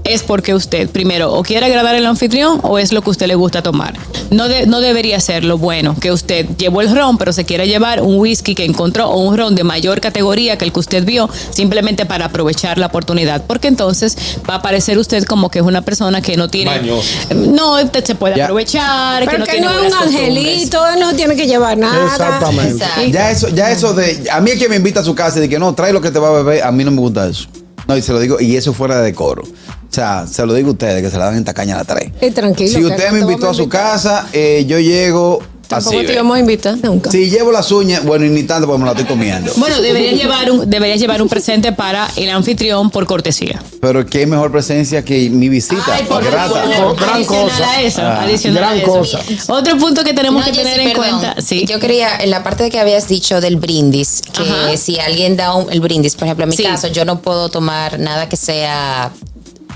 es 0.04 0.22
porque 0.24 0.54
usted, 0.54 0.90
primero, 0.90 1.34
o 1.34 1.44
quiere 1.44 1.66
agradar 1.66 1.96
al 1.96 2.06
anfitrión 2.06 2.60
o 2.64 2.78
es 2.78 2.92
lo 2.92 3.02
que 3.02 3.10
a 3.10 3.12
usted 3.12 3.28
le 3.28 3.36
gusta 3.36 3.64
tomar. 3.64 3.94
No, 4.32 4.48
de- 4.50 4.66
no 4.66 4.82
debería 4.82 5.20
ser 5.20 5.44
lo 5.46 5.58
bueno 5.58 5.96
que 6.00 6.12
usted 6.12 6.46
llevó 6.58 6.82
el 6.82 6.94
ron, 6.94 7.18
pero 7.18 7.32
se 7.32 7.46
quiere 7.46 7.68
llevar 7.68 8.02
un 8.02 8.18
whisky 8.20 8.54
que 8.56 8.66
encontró 8.66 9.10
o 9.10 9.20
un 9.22 9.38
ron 9.38 9.56
de 9.56 9.64
mayor 9.64 10.02
categoría 10.02 10.58
que 10.58 10.66
el 10.66 10.74
que 10.74 10.80
usted 10.80 11.06
vio, 11.06 11.30
simplemente 11.52 12.06
para 12.06 12.26
aprovechar 12.26 12.78
la 12.78 12.88
oportunidad. 12.88 13.44
Porque 13.48 13.68
entonces 13.70 14.18
va 14.50 14.56
a 14.56 14.62
parecer 14.62 14.98
usted 14.98 15.24
como 15.24 15.50
que 15.50 15.60
es 15.60 15.66
una 15.66 15.84
persona 15.84 16.22
que 16.22 16.36
no 16.36 16.50
tiene. 16.50 16.72
Mañoso. 16.72 17.08
No, 17.36 17.82
usted 17.82 18.04
se 18.04 18.16
puede 18.16 18.36
Ya. 18.36 18.46
aprovechar, 18.46 19.22
que 19.22 19.26
Pero 19.28 19.38
no 19.40 19.46
que 19.46 19.52
tiene 19.52 19.68
no 19.68 19.80
es 19.84 19.94
un 19.94 20.00
angelito, 20.00 20.86
él 20.88 21.00
no 21.00 21.14
tiene 21.14 21.36
que 21.36 21.48
llevar 21.48 21.78
nada. 21.78 22.06
Exactamente. 22.06 22.84
Exacto. 22.84 23.08
Ya 23.10 23.32
eso, 23.32 23.48
ya 23.50 23.72
eso 23.72 23.94
de. 23.94 24.28
A 24.32 24.42
mí 24.42 24.52
es 24.52 24.60
que 24.60 24.68
me 24.68 24.76
invita 24.76 25.00
a 25.00 25.04
su 25.04 25.16
casa 25.16 25.38
y 25.38 25.42
de 25.42 25.50
que 25.50 25.60
no, 25.60 25.74
trae 25.76 25.94
lo 25.94 26.02
que 26.02 26.12
te 26.12 26.20
va 26.20 26.30
a 26.30 26.32
beber. 26.44 26.64
A 26.64 26.72
mí 26.72 26.84
no 26.84 26.92
me 26.92 27.00
gusta 27.00 27.28
eso. 27.28 27.48
No, 27.88 27.98
y 27.98 28.02
se 28.02 28.14
lo 28.14 28.20
digo, 28.20 28.40
y 28.40 28.56
eso 28.56 28.74
fuera 28.74 28.98
de 28.98 29.04
decoro. 29.04 29.44
O 29.44 29.94
sea, 29.96 30.26
se 30.26 30.46
lo 30.46 30.54
digo 30.54 30.70
a 30.70 30.72
ustedes, 30.72 31.02
que 31.02 31.10
se 31.10 31.18
la 31.18 31.26
dan 31.26 31.36
en 31.36 31.44
tacaña 31.44 31.76
a 31.76 31.80
la 31.80 31.84
tres. 31.84 32.12
Eh, 32.22 32.32
tranquilo, 32.32 32.72
Si 32.72 32.84
usted 32.84 33.12
me 33.12 33.20
invitó 33.20 33.50
a 33.50 33.54
su 33.54 33.70
casa, 33.70 34.28
eh, 34.34 34.66
yo 34.68 34.80
llego 34.80 35.42
Tampoco 35.76 35.98
así. 35.98 36.06
te 36.08 36.14
íbamos 36.14 36.36
a 36.36 36.40
invitar. 36.40 36.78
Nunca. 36.82 37.12
Si 37.12 37.30
llevo 37.30 37.52
las 37.52 37.72
uñas, 37.72 38.04
bueno, 38.04 38.26
y 38.26 38.30
ni 38.30 38.44
tanto 38.44 38.68
porque 38.68 38.80
me 38.80 38.86
la 38.86 38.92
estoy 38.92 39.06
comiendo. 39.06 39.52
Bueno, 39.58 39.82
deberías 39.82 40.16
llevar 40.16 40.52
un, 40.52 40.70
deberías 40.70 41.00
llevar 41.00 41.22
un 41.22 41.30
presente 41.30 41.72
para 41.72 42.10
el 42.16 42.30
anfitrión 42.30 42.90
por 42.90 43.06
cortesía. 43.06 43.62
Pero 43.82 44.06
qué 44.06 44.26
mejor 44.26 44.52
presencia 44.52 45.04
que 45.04 45.30
mi 45.30 45.50
visita. 45.50 45.84
Ay, 45.94 46.04
por 46.06 46.24
grata. 46.24 46.64
favor, 46.64 46.96
gran 46.96 47.16
adicional 47.16 47.50
cosa. 47.50 47.70
a 47.72 47.82
eso, 47.82 48.02
Ah, 48.02 48.22
adicional 48.24 48.64
a 48.64 48.68
gran 48.68 48.80
eso. 48.82 48.92
cosa. 48.92 49.20
Otro 49.48 49.78
punto 49.78 50.04
que 50.04 50.14
tenemos 50.14 50.46
No, 50.46 50.52
que 50.52 50.58
tener 50.58 50.80
en 50.80 50.94
perdón. 50.94 51.20
cuenta, 51.22 51.42
sí. 51.42 51.66
Yo 51.68 51.80
quería, 51.80 52.16
en 52.18 52.30
la 52.30 52.44
parte 52.44 52.64
de 52.64 52.70
que 52.72 52.80
habías 52.80 53.08
dicho 53.08 53.42
del 53.42 53.58
brindis, 53.58 54.22
que 54.34 54.44
Ajá. 54.44 54.78
si 54.78 55.00
alguien 55.00 55.36
da 55.38 55.54
un- 55.56 55.72
el 55.72 55.82
brindis, 55.82 56.16
por 56.16 56.26
ejemplo, 56.26 56.44
en 56.46 56.50
mi 56.50 56.56
Sí. 56.58 56.64
caso, 56.64 56.88
yo 56.88 57.06
no 57.06 57.20
puedo 57.22 57.50
tomar 57.50 58.00
nada 58.00 58.30
que 58.30 58.38
sea 58.38 59.12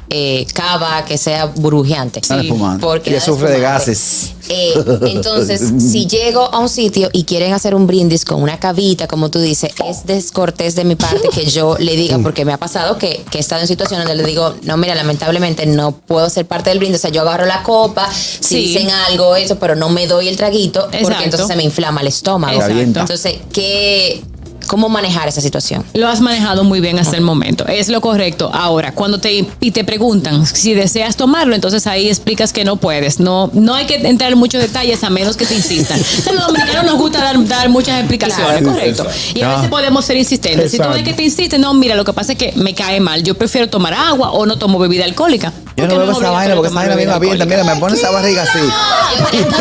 eh, 0.09 0.45
cava, 0.53 1.03
que 1.05 1.17
sea 1.17 1.45
burbujeante. 1.45 2.19
Espumante. 2.19 2.81
Porque 2.81 3.09
Ella 3.09 3.21
sufre 3.21 3.49
de 3.51 3.59
gases. 3.59 4.31
Eh, 4.49 4.73
entonces, 5.07 5.61
si 5.91 6.07
llego 6.07 6.41
a 6.53 6.59
un 6.59 6.69
sitio 6.69 7.09
y 7.11 7.25
quieren 7.25 7.51
hacer 7.53 7.75
un 7.75 7.85
brindis 7.87 8.23
con 8.23 8.41
una 8.41 8.57
cavita, 8.59 9.07
como 9.07 9.29
tú 9.29 9.39
dices, 9.39 9.71
es 9.85 10.05
descortés 10.05 10.75
de 10.75 10.85
mi 10.85 10.95
parte 10.95 11.27
que 11.33 11.45
yo 11.45 11.75
le 11.79 11.95
diga, 11.97 12.19
porque 12.19 12.45
me 12.45 12.53
ha 12.53 12.57
pasado 12.57 12.97
que, 12.97 13.25
que 13.29 13.39
he 13.39 13.41
estado 13.41 13.61
en 13.61 13.67
situaciones 13.67 14.07
donde 14.07 14.23
le 14.23 14.27
digo, 14.29 14.55
no, 14.63 14.77
mira, 14.77 14.95
lamentablemente 14.95 15.65
no 15.65 15.91
puedo 15.91 16.29
ser 16.29 16.45
parte 16.45 16.69
del 16.69 16.79
brindis. 16.79 16.99
O 16.99 17.01
sea, 17.01 17.11
yo 17.11 17.21
agarro 17.21 17.45
la 17.45 17.63
copa, 17.63 18.09
si 18.11 18.39
Sí. 18.39 18.55
dicen 18.67 18.89
algo, 18.89 19.35
eso, 19.35 19.59
pero 19.59 19.75
no 19.75 19.89
me 19.89 20.07
doy 20.07 20.29
el 20.29 20.37
traguito, 20.37 20.87
porque 21.01 21.25
entonces 21.25 21.47
se 21.47 21.55
me 21.57 21.63
inflama 21.63 21.99
el 22.01 22.07
estómago. 22.07 22.53
Exacto. 22.53 22.73
avienta. 22.73 22.99
Entonces, 23.01 23.35
¿qué, 23.51 24.23
¿cómo 24.67 24.89
manejar 24.89 25.27
esa 25.27 25.41
situación? 25.41 25.85
Lo 25.93 26.07
has 26.07 26.19
manejado 26.21 26.63
muy 26.63 26.79
bien 26.81 26.97
hasta 26.99 27.15
el 27.15 27.21
momento. 27.21 27.65
Es 27.67 27.89
lo 27.89 28.01
correcto. 28.01 28.49
Ahora, 28.53 28.93
cuando 28.93 29.19
te, 29.19 29.45
y 29.59 29.71
te 29.71 29.83
preguntan 29.83 30.45
si 30.45 30.73
deseas 30.73 31.15
tomarlo, 31.15 31.53
entonces 31.55 31.85
ahí 31.87 32.07
explicas 32.09 32.51
que 32.53 32.65
no 32.65 32.77
puedes. 32.77 33.19
No, 33.19 33.49
no 33.53 33.75
hay 33.75 33.85
que 33.85 33.95
entrar 33.95 34.31
en 34.31 34.37
muchos 34.37 34.61
detalles 34.61 35.03
a 35.03 35.09
menos 35.09 35.37
que 35.37 35.45
te 35.45 35.55
insistan. 35.55 35.99
A 36.27 36.31
los 36.31 36.47
dominicanos 36.47 36.85
nos 36.85 36.95
gusta 36.97 37.19
dar, 37.21 37.45
dar 37.47 37.69
muchas 37.69 37.99
explicaciones, 37.99 38.57
Claro. 38.61 38.71
correcto. 38.73 39.07
Y 39.35 39.41
a 39.41 39.51
Ah. 39.51 39.55
veces 39.55 39.69
podemos 39.69 40.03
ser 40.05 40.17
insistentes. 40.17 40.71
Si 40.71 40.77
tú 40.79 40.87
ves 40.89 41.03
que 41.03 41.13
te 41.13 41.23
insisten, 41.23 41.61
no, 41.61 41.73
mira, 41.73 41.95
lo 41.95 42.03
que 42.05 42.13
pasa 42.13 42.33
es 42.33 42.37
que 42.37 42.53
me 42.55 42.73
cae 42.73 42.99
mal. 42.99 43.23
Yo 43.23 43.35
prefiero 43.35 43.69
tomar 43.69 43.93
agua 43.93 44.31
o 44.31 44.45
no 44.45 44.57
tomo 44.57 44.79
bebida 44.79 45.05
alcohólica. 45.05 45.53
Yo 45.77 45.87
no 45.87 45.99
bebo 45.99 46.11
es 46.11 46.17
esa 46.17 46.31
vaina 46.31 46.55
porque 46.55 46.69
esa 46.69 46.75
vaina 46.75 46.95
bien 46.95 47.09
abierta. 47.11 47.45
Mira, 47.45 47.63
me 47.63 47.75
pone 47.75 47.95
esa 47.95 48.09
barriga 48.11 48.43
así. 48.43 48.59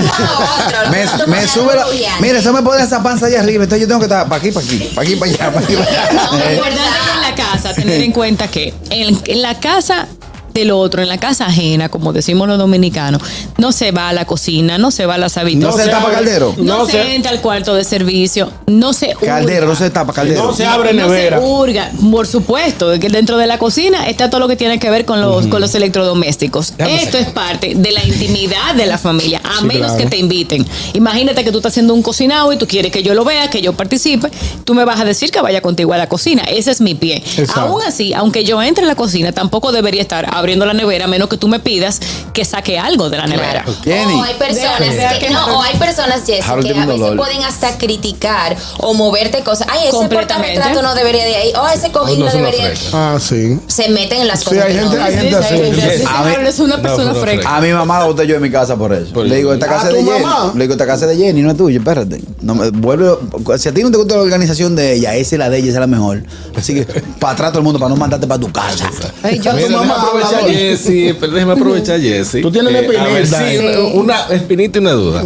Me, 0.91 1.27
me 1.27 1.49
sube 1.49 1.75
la. 1.75 1.87
Mira, 2.21 2.39
eso 2.39 2.53
me 2.53 2.63
pone 2.63 2.83
esa 2.83 3.03
panza 3.03 3.27
allá 3.27 3.41
arriba. 3.41 3.65
Entonces 3.65 3.83
yo 3.83 3.89
tengo 3.89 4.01
que 4.01 4.07
estar 4.07 4.29
para 4.29 4.37
aquí, 4.41 4.51
para 4.51 4.65
aquí, 4.67 4.86
para 4.94 5.07
aquí, 5.07 5.16
para 5.16 5.31
allá, 5.33 5.53
para 5.53 5.64
aquí, 5.64 5.75
para 5.77 5.90
allá. 5.90 6.12
No, 6.12 6.51
importante 6.51 7.11
en 7.14 7.22
la 7.22 7.35
casa, 7.35 7.75
tener 7.75 8.03
en 8.03 8.12
cuenta 8.12 8.49
que 8.49 8.75
en, 8.90 9.18
en 9.27 9.42
la 9.42 9.59
casa 9.59 10.09
del 10.57 10.71
otro, 10.71 11.03
en 11.03 11.09
la 11.09 11.19
casa 11.19 11.47
ajena, 11.47 11.88
como 11.88 12.12
decimos 12.12 12.49
los 12.49 12.59
dominicanos, 12.59 13.23
no 13.59 13.73
se 13.73 13.92
va 13.92 14.09
a 14.09 14.12
la 14.12 14.25
cocina, 14.25 14.79
no 14.79 14.90
se 14.90 15.07
va 15.07 15.14
a 15.14 15.19
las 15.19 15.37
No 15.37 15.42
habitaciones. 15.42 15.85
se 15.87 15.90
tapa 15.90 16.11
caldero. 16.11 16.55
No, 16.57 16.79
No 16.79 16.87
se, 16.87 16.92
se- 16.92 17.14
entra 17.14 17.31
al 17.31 17.40
cuarto 17.40 17.75
de 17.75 17.85
servicio, 17.85 18.51
no 18.66 18.92
se 18.92 19.14
Caldero, 19.14 19.66
no 19.66 19.75
se 19.77 19.90
tapa 19.90 20.12
caldero. 20.12 20.42
No 20.45 20.53
se 20.55 20.64
abre 20.66 20.92
No 20.95 21.07
nevera. 21.09 21.38
se 21.38 21.45
hurga, 21.45 21.90
por 22.11 22.27
supuesto, 22.27 22.90
que 22.99 23.09
dentro 23.09 23.37
de 23.37 23.47
la 23.47 23.59
cocina 23.59 24.09
está 24.09 24.31
todo 24.31 24.40
lo 24.40 24.49
que 24.49 24.57
tiene 24.57 24.79
que 24.79 24.88
ver 24.90 25.05
con 25.05 25.21
los, 25.21 25.47
con 25.47 25.61
los 25.61 25.75
electrodomésticos. 25.75 26.73
Esto 26.79 27.19
es 27.19 27.27
parte 27.29 27.75
de 27.75 27.92
la 27.92 28.05
intimidad 28.05 28.75
de 28.77 28.87
la 28.87 28.99
familia, 28.99 29.40
a 29.45 29.61
Sí, 29.61 29.66
menos 29.66 29.92
claro. 29.92 29.97
que 30.05 30.07
te 30.07 30.16
inviten. 30.19 30.66
Imagínate 30.95 31.45
que 31.45 31.51
tú 31.53 31.59
estás 31.59 31.73
haciendo 31.73 31.92
un 31.95 32.03
cocinado 32.03 32.53
y 32.53 32.57
tú 32.57 32.66
quieres 32.66 32.92
que 32.92 33.03
yo 33.03 33.14
lo 33.14 33.25
vea, 33.25 33.51
que 33.51 33.61
yo 33.61 33.73
participe, 33.75 34.31
tú 34.64 34.75
me 34.75 34.85
vas 34.85 35.01
a 35.01 35.05
decir 35.05 35.31
que 35.31 35.40
vaya 35.40 35.61
contigo 35.61 35.92
a 35.92 35.99
la 35.99 36.09
cocina. 36.09 36.42
Ese 36.45 36.71
es 36.71 36.81
mi 36.81 36.95
pie. 36.95 37.16
Exacto. 37.16 37.61
Aún 37.61 37.83
así, 37.83 38.14
aunque 38.14 38.45
yo 38.45 38.62
entre 38.62 38.85
a 38.85 38.88
la 38.88 38.95
cocina, 38.95 39.33
tampoco 39.33 39.73
debería 39.73 40.01
estar 40.03 40.27
abriendo 40.47 40.65
la 40.65 40.75
nevera, 40.75 41.07
a 41.07 41.09
menos 41.09 41.29
que 41.29 41.37
tú 41.37 41.49
me 41.49 41.59
pidas 41.59 42.01
que 42.33 42.45
saque 42.45 42.79
algo 42.79 43.11
de 43.11 43.17
la 43.19 43.27
nevera. 43.27 43.65
Claro. 43.83 44.19
O 44.19 44.23
hay 44.23 44.35
personas 44.35 45.19
que, 45.19 45.31
no, 45.31 45.59
o 45.59 45.63
hay 45.63 45.77
personas, 45.77 46.21
Jessy, 46.25 46.41
que 46.43 46.49
a 46.49 46.55
veces 46.55 46.87
dolor. 46.87 47.17
pueden 47.17 47.43
hasta 47.43 47.77
criticar 47.79 48.57
o 48.79 48.95
moverte 48.95 49.43
cosas. 49.43 49.67
Ay, 49.69 49.89
ese 49.89 50.09
portarretrato 50.09 50.83
no 50.83 50.95
debería 50.95 51.25
de 51.25 51.35
ahí. 51.35 51.53
Oh, 51.61 51.67
ese 51.69 51.91
cojín 51.91 52.21
No, 52.21 52.27
no 52.27 52.33
debería. 52.33 52.73
Ah, 52.93 53.19
sí. 53.21 53.59
Se 53.67 53.89
meten 53.89 54.21
en 54.23 54.29
las 54.29 54.41
Sí, 54.41 54.45
cosas. 54.47 54.65
hay 54.67 54.75
que 54.77 54.81
no 54.83 54.91
gente- 54.91 55.03
hay 55.05 55.15
gente 55.17 55.37
así. 55.37 55.57
Sí, 55.57 56.05
es 56.47 56.59
una 56.61 56.81
persona 56.81 57.13
no, 57.13 57.21
freca. 57.21 57.57
A 57.57 57.61
mi 57.61 57.73
mamá 57.73 57.99
la 57.99 58.05
boté 58.05 58.25
yo 58.27 58.37
en 58.37 58.43
mi 58.43 58.51
casa 58.51 58.77
por 58.77 58.93
eso. 58.93 59.13
Por 59.13 59.27
le 59.27 59.37
digo, 59.37 59.53
esta 59.53 59.67
casa 59.67 59.89
es 59.89 59.95
¿tu 59.95 59.97
de 59.97 60.05
Jenny. 60.13 60.25
mamá? 60.25 60.53
Le 60.55 60.61
digo, 60.65 60.73
esta 60.75 60.87
casa 60.87 61.11
es 61.11 61.19
de 61.19 61.25
Jenny, 61.25 61.43
no 61.43 61.51
es 61.51 61.57
tuya, 61.57 61.79
espérate. 61.79 62.23
No 62.41 62.55
me 62.55 62.71
vuelve, 62.71 63.11
si 63.59 63.69
a 63.69 63.75
ti 63.75 63.83
no 63.83 63.91
te 63.91 63.97
gusta 63.97 64.15
la 64.15 64.23
organización 64.23 64.77
de 64.77 64.93
ella, 64.95 65.15
esa 65.17 65.35
es 65.35 65.39
la 65.41 65.51
de 65.51 65.59
ella, 65.59 65.67
esa 65.71 65.79
es 65.79 65.81
la 65.81 65.87
mejor. 65.89 66.23
Así 66.57 66.75
que 66.75 66.85
para 67.19 67.33
atrás 67.33 67.51
todo 67.51 67.59
el 67.59 67.65
mundo, 67.65 67.81
para 67.81 67.89
no 67.89 67.97
mandarte 67.97 68.27
para 68.29 68.41
tu 68.41 68.53
casa. 68.53 68.89
Ay, 69.25 69.41
yo- 69.41 69.53
Mira, 69.55 69.67
tu 69.69 69.73
mamá 69.75 70.07
habla, 70.38 70.53
Jessy, 70.53 71.14
pero 71.18 71.33
déjame 71.33 71.53
aprovechar 71.53 72.01
Jessy. 72.01 72.42
Tú 72.42 72.51
tienes 72.51 72.70
una 72.70 72.79
a 72.79 73.07
ver, 73.09 73.22
espinita. 73.22 73.51
sí, 73.51 73.59
una, 73.59 74.25
una 74.25 74.35
espinita 74.37 74.79
y 74.79 74.83
una 74.83 74.92
duda. 74.92 75.22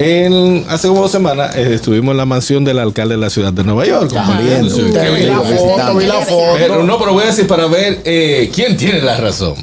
En, 0.00 0.64
hace 0.68 0.86
como 0.86 1.00
dos 1.02 1.10
semanas 1.10 1.56
eh, 1.56 1.74
estuvimos 1.74 2.12
en 2.12 2.18
la 2.18 2.24
mansión 2.24 2.64
del 2.64 2.78
alcalde 2.78 3.16
de 3.16 3.20
la 3.20 3.30
ciudad 3.30 3.52
de 3.52 3.64
Nueva 3.64 3.84
York. 3.84 4.10
Sí, 4.10 4.80
Te 4.92 5.10
vi 5.10 5.22
la 5.24 5.40
foto, 5.40 5.96
vi 5.96 6.06
la 6.06 6.20
foto. 6.20 6.54
Pero 6.56 6.82
no, 6.84 6.98
pero 6.98 7.12
voy 7.14 7.24
a 7.24 7.26
decir 7.26 7.46
para 7.48 7.66
ver 7.66 8.00
eh, 8.04 8.48
quién 8.54 8.76
tiene 8.76 9.00
la 9.02 9.16
razón. 9.16 9.56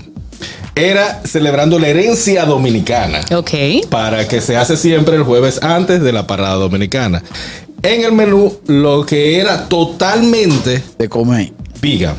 Era 0.75 1.21
celebrando 1.23 1.79
la 1.79 1.87
herencia 1.87 2.43
dominicana. 2.43 3.21
Ok. 3.33 3.51
Para 3.89 4.27
que 4.27 4.41
se 4.41 4.57
hace 4.57 4.75
siempre 4.75 5.15
el 5.15 5.23
jueves 5.23 5.63
antes 5.63 6.01
de 6.01 6.11
la 6.11 6.27
parada 6.27 6.55
dominicana. 6.55 7.23
En 7.81 8.03
el 8.03 8.11
menú, 8.11 8.57
lo 8.67 9.05
que 9.05 9.39
era 9.39 9.69
totalmente 9.69 10.83
De 10.97 11.07
comer. 11.07 11.53
vegan. 11.81 12.15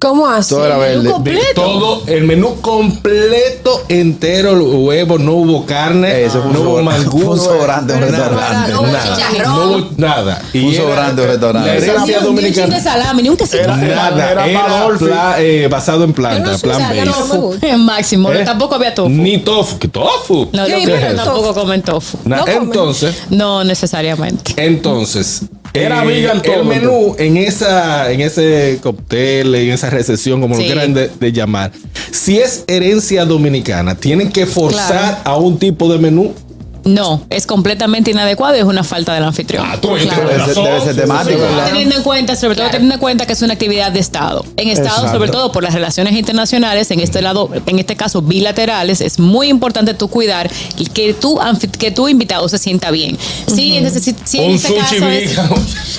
¿Cómo 0.00 0.26
así? 0.26 0.48
Todo 0.54 0.64
era 0.66 0.78
verde. 0.78 1.10
completo. 1.10 1.52
Todo 1.54 2.02
el 2.06 2.24
menú 2.24 2.60
completo 2.62 3.82
entero, 3.88 4.54
huevos, 4.54 5.20
no 5.20 5.32
hubo 5.34 5.66
carne, 5.66 6.24
Eso 6.24 6.40
fue 6.40 6.50
un 6.50 6.52
no 6.54 6.60
hubo 6.70 6.82
mangú, 6.82 7.18
un 7.18 7.36
no- 7.36 7.42
sobrante, 7.42 7.92
un 7.92 8.00
restaurante. 8.00 8.72
No 8.72 8.80
hubo 8.80 8.86
nada, 8.86 9.28
no 9.44 9.66
hubo 9.76 9.88
nada. 9.98 10.42
Un 10.54 10.60
era- 10.60 10.82
sobrante, 10.82 11.22
un 11.22 11.28
restaurante. 11.28 11.68
La 11.86 12.04
Ni 12.04 12.60
un 12.60 12.70
de 12.70 12.80
salami, 12.80 13.22
ni 13.22 13.28
un 13.28 13.36
quesito. 13.36 13.62
Era- 13.62 13.76
Nada, 13.76 14.30
era 14.32 14.46
era, 14.46 14.62
Badolfi. 14.62 15.04
pla- 15.04 15.34
eh, 15.38 15.68
basado 15.68 16.04
en 16.04 16.12
planta, 16.14 16.52
no 16.52 16.58
plan 16.58 16.78
me 16.94 17.04
gusta. 17.04 17.76
Máximo. 17.76 18.32
¿Eh? 18.32 18.42
Tampoco 18.44 18.76
había 18.76 18.94
tofu. 18.94 19.08
Ni 19.10 19.38
tofu. 19.38 19.78
¿Qué 19.78 19.88
tofu? 19.88 20.48
No, 20.52 20.64
Sí, 20.66 20.72
pero 20.86 21.00
tofu. 21.12 21.16
tampoco 21.24 21.54
comen 21.54 21.82
tofu. 21.82 22.18
Na- 22.24 22.36
no 22.38 22.42
comen. 22.46 22.62
entonces, 22.62 23.14
No 23.28 23.64
necesariamente. 23.64 24.54
entonces. 24.56 25.42
Era 25.72 26.02
vegan 26.04 26.42
todo, 26.42 26.62
El 26.62 26.64
menú 26.66 27.14
en 27.18 27.36
esa, 27.36 28.10
en 28.10 28.20
ese 28.20 28.78
cóctel, 28.82 29.54
en 29.54 29.70
esa 29.70 29.88
recesión, 29.90 30.40
como 30.40 30.54
Sí. 30.56 30.62
lo 30.62 30.66
quieran 30.66 30.94
de, 30.94 31.08
de 31.08 31.32
llamar, 31.32 31.70
si 32.10 32.38
es 32.38 32.64
herencia 32.66 33.24
dominicana, 33.24 33.94
tienen 33.94 34.30
que 34.32 34.46
forzar 34.46 35.20
a 35.24 35.36
un 35.36 35.58
tipo 35.58 35.90
de 35.92 35.98
menú. 35.98 36.34
No, 36.84 37.22
es 37.30 37.46
completamente 37.46 38.10
inadecuado 38.10 38.56
y 38.56 38.58
es 38.60 38.64
una 38.64 38.82
falta 38.84 39.12
del 39.14 39.24
anfitrión. 39.24 39.66
Ah, 39.68 39.76
tú 39.80 39.88
Claro. 40.00 40.28
Debe 40.28 40.44
ser, 40.46 40.54
debe 40.64 40.80
ser 40.80 40.96
temático. 40.96 41.40
Teniendo 41.66 41.96
en 41.96 42.02
cuenta, 42.02 42.36
sobre 42.36 42.56
todo 42.56 42.70
teniendo 42.70 42.94
en 42.94 43.00
cuenta 43.00 43.26
que 43.26 43.34
es 43.34 43.42
una 43.42 43.52
actividad 43.54 43.92
de 43.92 44.00
Estado. 44.00 44.44
En 44.56 44.68
Estado, 44.68 44.88
Exacto. 44.88 45.12
sobre 45.12 45.30
todo 45.30 45.52
por 45.52 45.62
las 45.62 45.74
relaciones 45.74 46.14
internacionales, 46.14 46.90
en 46.90 47.00
este 47.00 47.20
lado, 47.22 47.50
en 47.66 47.78
este 47.78 47.96
caso 47.96 48.22
bilaterales, 48.22 49.00
es 49.00 49.18
muy 49.18 49.48
importante 49.48 49.92
tú 49.94 50.08
cuidar 50.08 50.50
que 50.94 51.12
tu 51.14 51.38
que 51.78 51.90
tu 51.90 52.08
invitado 52.08 52.48
se 52.48 52.58
sienta 52.58 52.90
bien. 52.90 53.18
Sí, 53.46 53.76
entonces, 53.76 54.02
si, 54.02 54.14
si 54.24 54.38
en 54.38 54.50
un 54.50 54.56
este 54.56 54.68
sushi 54.68 54.80
caso 54.80 55.08
es, 55.08 55.30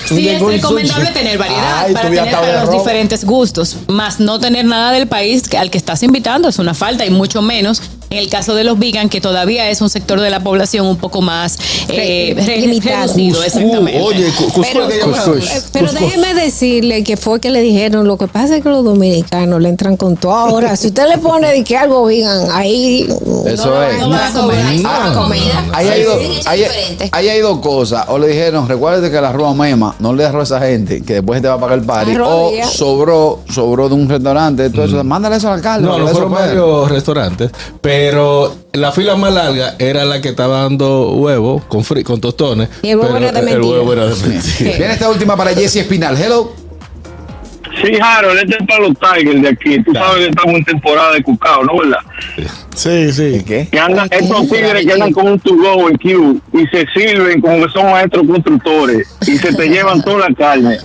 sí 0.08 0.28
es 0.28 0.40
recomendable 0.42 1.06
sushi. 1.06 1.14
tener 1.14 1.38
variedad 1.38 1.84
Ay, 1.86 1.92
para 1.94 2.10
tener 2.10 2.30
para 2.32 2.64
los 2.64 2.72
diferentes 2.72 3.24
gustos, 3.24 3.76
más 3.88 4.18
no 4.20 4.40
tener 4.40 4.64
nada 4.64 4.92
del 4.92 5.06
país 5.06 5.48
que- 5.48 5.58
al 5.58 5.70
que 5.70 5.78
estás 5.78 6.02
invitando 6.02 6.48
es 6.48 6.58
una 6.58 6.74
falta 6.74 7.04
y 7.06 7.10
mucho 7.10 7.40
menos 7.42 7.82
en 8.12 8.18
el 8.18 8.28
caso 8.28 8.54
de 8.54 8.62
los 8.64 8.78
vegan 8.78 9.08
que 9.08 9.20
todavía 9.20 9.70
es 9.70 9.80
un 9.80 9.88
sector 9.88 10.20
de 10.20 10.28
la 10.30 10.40
población 10.40 10.86
un 10.86 10.96
poco 10.98 11.22
más 11.22 11.56
eh, 11.88 12.34
re- 12.36 12.58
Limitado. 12.58 13.14
exactamente. 13.16 14.00
oye, 14.00 14.26
cuscú 14.36 14.60
Pero, 14.62 14.88
eh, 14.90 15.62
pero 15.72 15.92
déjeme 15.92 16.34
decirle 16.34 17.02
que 17.04 17.16
fue 17.16 17.40
que 17.40 17.50
le 17.50 17.60
dijeron, 17.62 18.06
lo 18.06 18.18
que 18.18 18.28
pasa 18.28 18.56
es 18.56 18.62
que 18.62 18.68
los 18.68 18.84
dominicanos 18.84 19.60
le 19.62 19.68
entran 19.70 19.96
con 19.96 20.16
todo. 20.16 20.32
Ahora, 20.32 20.76
si 20.76 20.88
usted 20.88 21.08
le 21.08 21.18
pone 21.18 21.48
de 21.52 21.64
que 21.64 21.76
algo 21.76 22.04
vegan, 22.04 22.48
ahí... 22.52 23.08
Eso 23.46 23.82
es. 23.82 23.98
No 23.98 24.10
va 24.10 24.26
a 24.26 24.32
Ah, 24.84 25.12
comida. 25.14 25.64
Ahí 25.72 25.88
hay, 25.88 26.02
dos, 26.02 26.18
ahí, 26.46 27.28
hay 27.28 27.40
cosas. 27.62 28.04
O 28.08 28.18
le 28.18 28.28
dijeron, 28.28 28.68
recuérdate 28.68 29.10
que 29.10 29.16
el 29.16 29.24
arroz 29.24 29.56
mema, 29.56 29.94
no 30.00 30.12
le 30.12 30.24
arroz 30.24 30.52
a 30.52 30.56
esa 30.58 30.66
gente, 30.66 31.02
que 31.02 31.14
después 31.14 31.40
te 31.40 31.48
va 31.48 31.54
a 31.54 31.58
pagar 31.60 31.78
el 31.78 31.84
party. 31.84 32.16
O 32.22 32.52
sobró, 32.70 33.40
sobró 33.48 33.88
de 33.88 33.94
un 33.94 34.08
restaurante, 34.08 34.68
todo 34.70 34.84
eso. 34.84 35.02
Mándale 35.04 35.36
eso 35.36 35.48
al 35.48 35.54
alcalde. 35.54 35.86
No, 35.88 35.98
no 35.98 36.06
fueron 36.08 36.32
varios 36.32 36.90
restaurantes, 36.90 37.50
pero 37.80 38.01
la 38.72 38.92
fila 38.92 39.16
más 39.16 39.32
larga 39.32 39.74
era 39.78 40.04
la 40.04 40.20
que 40.20 40.30
estaba 40.30 40.62
dando 40.62 41.10
huevo 41.12 41.62
con, 41.68 41.82
fri- 41.82 42.02
con 42.02 42.20
tostones. 42.20 42.68
Y 42.82 42.90
el 42.90 42.98
huevo 42.98 43.14
pero 43.14 43.24
era 43.28 43.32
de 43.32 43.38
El 43.40 43.44
mentira. 43.58 43.68
huevo 43.78 43.92
era 43.92 44.06
de 44.06 44.14
mentira. 44.28 44.42
Viene 44.78 44.92
esta 44.92 45.08
última 45.10 45.36
para 45.36 45.50
Jesse 45.54 45.76
Espinal. 45.76 46.16
Hello. 46.20 46.52
Sí, 47.82 47.92
Harold, 48.00 48.38
este 48.38 48.56
es 48.60 48.66
para 48.66 48.80
los 48.80 48.92
Tigers 48.98 49.42
de 49.42 49.48
aquí. 49.48 49.82
Tú 49.82 49.92
sabes 49.94 50.24
que 50.24 50.28
estamos 50.30 50.54
en 50.56 50.64
temporada 50.64 51.12
de 51.14 51.22
cucao, 51.22 51.64
¿no 51.64 51.78
verdad? 51.78 51.98
Sí, 52.74 53.12
sí. 53.12 53.42
¿Qué? 53.46 53.68
Que 53.70 53.78
andan, 53.78 54.08
estos 54.10 54.48
tigres 54.48 54.84
que 54.84 54.92
andan 54.92 55.12
con 55.12 55.28
un 55.28 55.38
to-go 55.40 55.88
en 55.88 55.98
Q 55.98 56.40
y 56.54 56.66
se 56.68 56.86
sirven 56.94 57.40
como 57.40 57.66
que 57.66 57.72
son 57.72 57.90
maestros 57.90 58.26
constructores 58.26 59.08
y 59.26 59.36
se 59.38 59.52
te 59.52 59.68
llevan 59.68 60.02
toda 60.02 60.28
la 60.28 60.34
carne. 60.34 60.78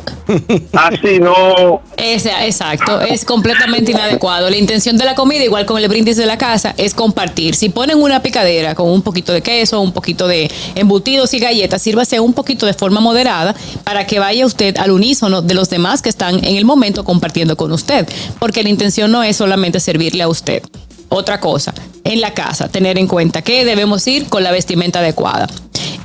Así 0.74 1.20
no. 1.20 1.82
Ese, 1.96 2.32
exacto, 2.46 3.02
es 3.02 3.24
completamente 3.24 3.92
inadecuado. 3.92 4.50
La 4.50 4.58
intención 4.58 4.98
de 4.98 5.06
la 5.06 5.16
comida, 5.16 5.44
igual 5.44 5.66
con 5.66 5.82
el 5.82 5.88
brindis 5.88 6.18
de 6.18 6.26
la 6.26 6.38
casa, 6.38 6.74
es 6.78 6.94
compartir. 6.94 7.56
Si 7.56 7.70
ponen 7.70 8.02
una 8.02 8.22
picadera 8.22 8.76
con 8.76 8.90
un 8.90 9.02
poquito 9.02 9.32
de 9.32 9.42
queso, 9.42 9.80
un 9.80 9.94
poquito 9.94 10.28
de 10.28 10.52
embutidos 10.76 11.34
y 11.34 11.40
galletas, 11.40 11.82
sírvase 11.82 12.20
un 12.20 12.34
poquito 12.34 12.66
de 12.66 12.74
forma 12.74 13.00
moderada 13.00 13.56
para 13.84 14.06
que 14.06 14.20
vaya 14.20 14.46
usted 14.46 14.78
al 14.78 14.92
unísono 14.92 15.42
de 15.42 15.54
los 15.54 15.70
demás 15.70 16.02
que 16.02 16.10
están 16.10 16.44
en 16.44 16.58
el 16.58 16.66
momento 16.66 17.04
compartiendo 17.04 17.56
con 17.56 17.72
usted. 17.72 18.08
Porque 18.40 18.64
la 18.64 18.70
intención 18.70 19.12
no 19.12 19.24
es 19.24 19.38
solamente 19.38 19.80
servirle 19.80 20.24
a 20.24 20.28
usted. 20.28 20.62
Otra 21.10 21.40
cosa, 21.40 21.74
en 22.04 22.22
la 22.22 22.34
casa, 22.34 22.68
tener 22.68 22.98
en 22.98 23.08
cuenta 23.08 23.42
que 23.42 23.64
debemos 23.66 24.06
ir 24.08 24.28
con 24.28 24.44
la 24.44 24.52
vestimenta 24.52 25.00
adecuada. 25.00 25.48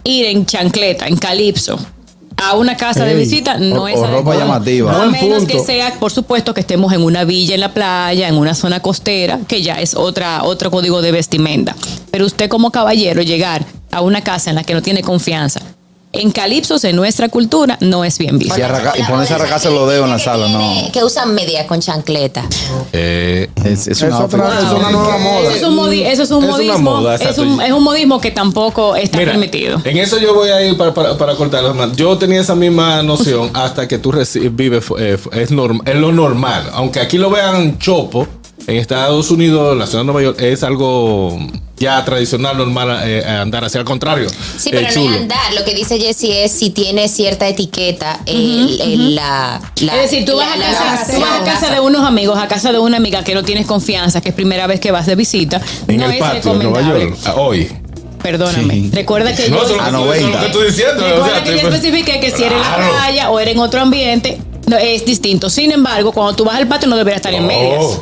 Ir 0.04 0.26
en 0.26 0.46
chancleta, 0.46 1.06
en 1.08 1.16
calipso, 1.16 1.78
a 2.36 2.54
una 2.56 2.76
casa 2.76 3.04
de 3.04 3.14
visita 3.14 3.56
no 3.58 3.82
o- 3.84 3.88
es 3.88 3.96
o 3.96 4.06
ropa 4.06 4.34
llamativa. 4.36 4.92
A 4.92 4.98
Buen 4.98 5.10
menos 5.12 5.38
punto. 5.40 5.52
que 5.52 5.60
sea, 5.60 5.92
por 6.00 6.10
supuesto, 6.10 6.54
que 6.54 6.60
estemos 6.60 6.92
en 6.92 7.02
una 7.02 7.24
villa 7.24 7.54
en 7.54 7.60
la 7.60 7.72
playa, 7.74 8.26
en 8.28 8.36
una 8.36 8.54
zona 8.54 8.80
costera, 8.80 9.38
que 9.46 9.62
ya 9.62 9.74
es 9.80 9.94
otra, 9.94 10.42
otro 10.44 10.70
código 10.70 11.02
de 11.02 11.12
vestimenta. 11.12 11.76
Pero 12.10 12.26
usted 12.26 12.48
como 12.48 12.70
caballero 12.70 13.22
llegar 13.22 13.64
a 13.90 14.00
una 14.00 14.22
casa 14.22 14.50
en 14.50 14.56
la 14.56 14.64
que 14.64 14.74
no 14.74 14.82
tiene 14.82 15.02
confianza, 15.02 15.60
en 16.14 16.30
calipsos, 16.30 16.84
en 16.84 16.94
nuestra 16.96 17.28
cultura, 17.30 17.78
no 17.80 18.04
es 18.04 18.18
bien 18.18 18.38
visto. 18.38 18.58
Y 18.58 18.62
arraca- 18.62 18.92
y 18.98 19.02
ponerse 19.04 19.32
a 19.32 19.36
arracarse 19.36 19.70
los 19.70 19.88
dedos 19.88 20.04
en 20.04 20.10
la 20.10 20.18
sala, 20.18 20.48
no. 20.48 20.92
Que 20.92 21.02
usan 21.02 21.34
media 21.34 21.66
con 21.66 21.80
chancleta. 21.80 22.44
Eh, 22.92 23.48
Es, 23.64 23.86
es 23.86 23.88
Es 23.88 24.02
una 24.02 24.18
otra- 24.20 24.44
outfit. 24.44 24.66
es 24.66 24.72
una 24.72 24.90
nueva 24.90 25.18
moda. 25.18 25.40
Eso 25.48 25.50
es 25.56 25.62
un, 25.62 25.76
modi- 25.76 26.04
eso 26.04 26.22
es 26.24 26.30
un 26.30 26.46
modismo, 26.46 26.78
moda, 27.00 27.14
es, 27.14 27.38
un, 27.38 27.60
es 27.62 27.72
un 27.72 27.82
modismo 27.82 28.20
que 28.20 28.30
tampoco 28.30 28.94
está 28.96 29.16
Mira, 29.18 29.32
permitido. 29.32 29.80
En 29.84 29.96
eso 29.98 30.18
yo 30.18 30.34
voy 30.34 30.50
a 30.50 30.60
ir 30.66 30.76
para, 30.76 30.92
para, 30.92 31.16
para 31.16 31.34
cortar 31.34 31.62
las 31.64 31.74
manos. 31.74 31.96
Yo 31.96 32.18
tenía 32.18 32.40
esa 32.40 32.54
misma 32.54 33.02
noción 33.02 33.50
hasta 33.54 33.88
que 33.88 33.98
tú 33.98 34.12
vives, 34.52 34.84
eh, 34.98 35.16
es, 35.32 35.50
norm- 35.50 35.80
es 35.88 35.94
lo 35.96 36.12
normal. 36.12 36.68
Aunque 36.74 37.00
aquí 37.00 37.16
lo 37.18 37.30
vean 37.30 37.78
chopo, 37.78 38.26
en 38.66 38.76
Estados 38.76 39.30
Unidos, 39.30 39.76
la 39.76 39.86
ciudad 39.86 40.00
de 40.00 40.04
Nueva 40.06 40.22
York, 40.22 40.40
es 40.40 40.62
algo 40.62 41.38
ya 41.76 42.04
tradicional, 42.04 42.56
normal, 42.56 43.00
eh, 43.04 43.24
andar 43.24 43.64
hacia 43.64 43.78
el 43.80 43.84
contrario. 43.84 44.28
Sí, 44.58 44.68
Eh, 44.68 44.72
pero 44.72 44.82
no 45.04 45.14
es 45.14 45.20
andar. 45.22 45.52
Lo 45.54 45.64
que 45.64 45.74
dice 45.74 45.98
Jessie 45.98 46.44
es 46.44 46.52
si 46.52 46.70
tiene 46.70 47.08
cierta 47.08 47.48
etiqueta 47.48 48.20
el- 48.26 48.80
el- 48.80 49.14
la, 49.16 49.60
la- 49.80 49.96
es 49.96 50.10
decir, 50.10 50.24
tú 50.24 50.36
vas, 50.36 50.48
a 50.56 50.60
casa, 50.60 51.12
tú 51.12 51.20
vas 51.20 51.40
a 51.40 51.44
casa 51.44 51.70
de 51.72 51.80
unos 51.80 52.06
amigos, 52.06 52.38
a 52.38 52.46
casa 52.46 52.70
de 52.72 52.78
una 52.78 52.98
amiga 52.98 53.24
que 53.24 53.34
no 53.34 53.42
tienes 53.42 53.66
confianza, 53.66 54.20
que 54.20 54.28
es 54.28 54.34
primera 54.34 54.66
vez 54.68 54.78
que 54.78 54.92
vas 54.92 55.06
de 55.06 55.16
visita. 55.16 55.60
En 55.88 55.96
no 55.96 56.04
el 56.06 56.12
es 56.12 56.20
patio 56.20 56.52
de 56.54 56.64
Nueva 56.64 56.78
recomendable. 56.80 57.16
York. 57.24 57.36
Hoy. 57.38 57.68
Perdóname. 58.22 58.74
Sí. 58.74 58.90
Recuerda 58.92 59.34
que 59.34 59.48
No, 59.48 59.56
yo. 59.56 59.62
es 59.64 59.70
lo 59.70 59.82
A 59.82 59.84
que 59.86 59.90
tú- 59.90 59.96
90. 59.98 60.14
eso 60.14 60.28
es 60.28 60.32
lo 60.34 60.38
que 60.40 60.46
estoy 60.46 60.66
diciendo. 60.66 61.02
Recuerda 61.04 61.24
o 61.24 61.28
sea, 61.34 61.42
que 61.42 61.50
yo 61.50 61.56
estoy- 61.56 61.74
especifiqué 61.74 62.20
que 62.20 62.30
si 62.30 62.44
era 62.44 62.54
en 62.54 62.60
la 62.62 62.88
playa 62.90 63.30
o 63.30 63.40
era 63.40 63.50
en 63.50 63.58
otro 63.58 63.80
ambiente, 63.80 64.38
no, 64.68 64.76
es 64.76 65.04
distinto. 65.04 65.50
Sin 65.50 65.72
embargo, 65.72 66.12
cuando 66.12 66.36
tú 66.36 66.44
vas 66.44 66.54
al 66.54 66.68
patio 66.68 66.86
no 66.88 66.96
deberías 66.96 67.16
estar 67.16 67.34
en 67.34 67.44
medias. 67.44 67.98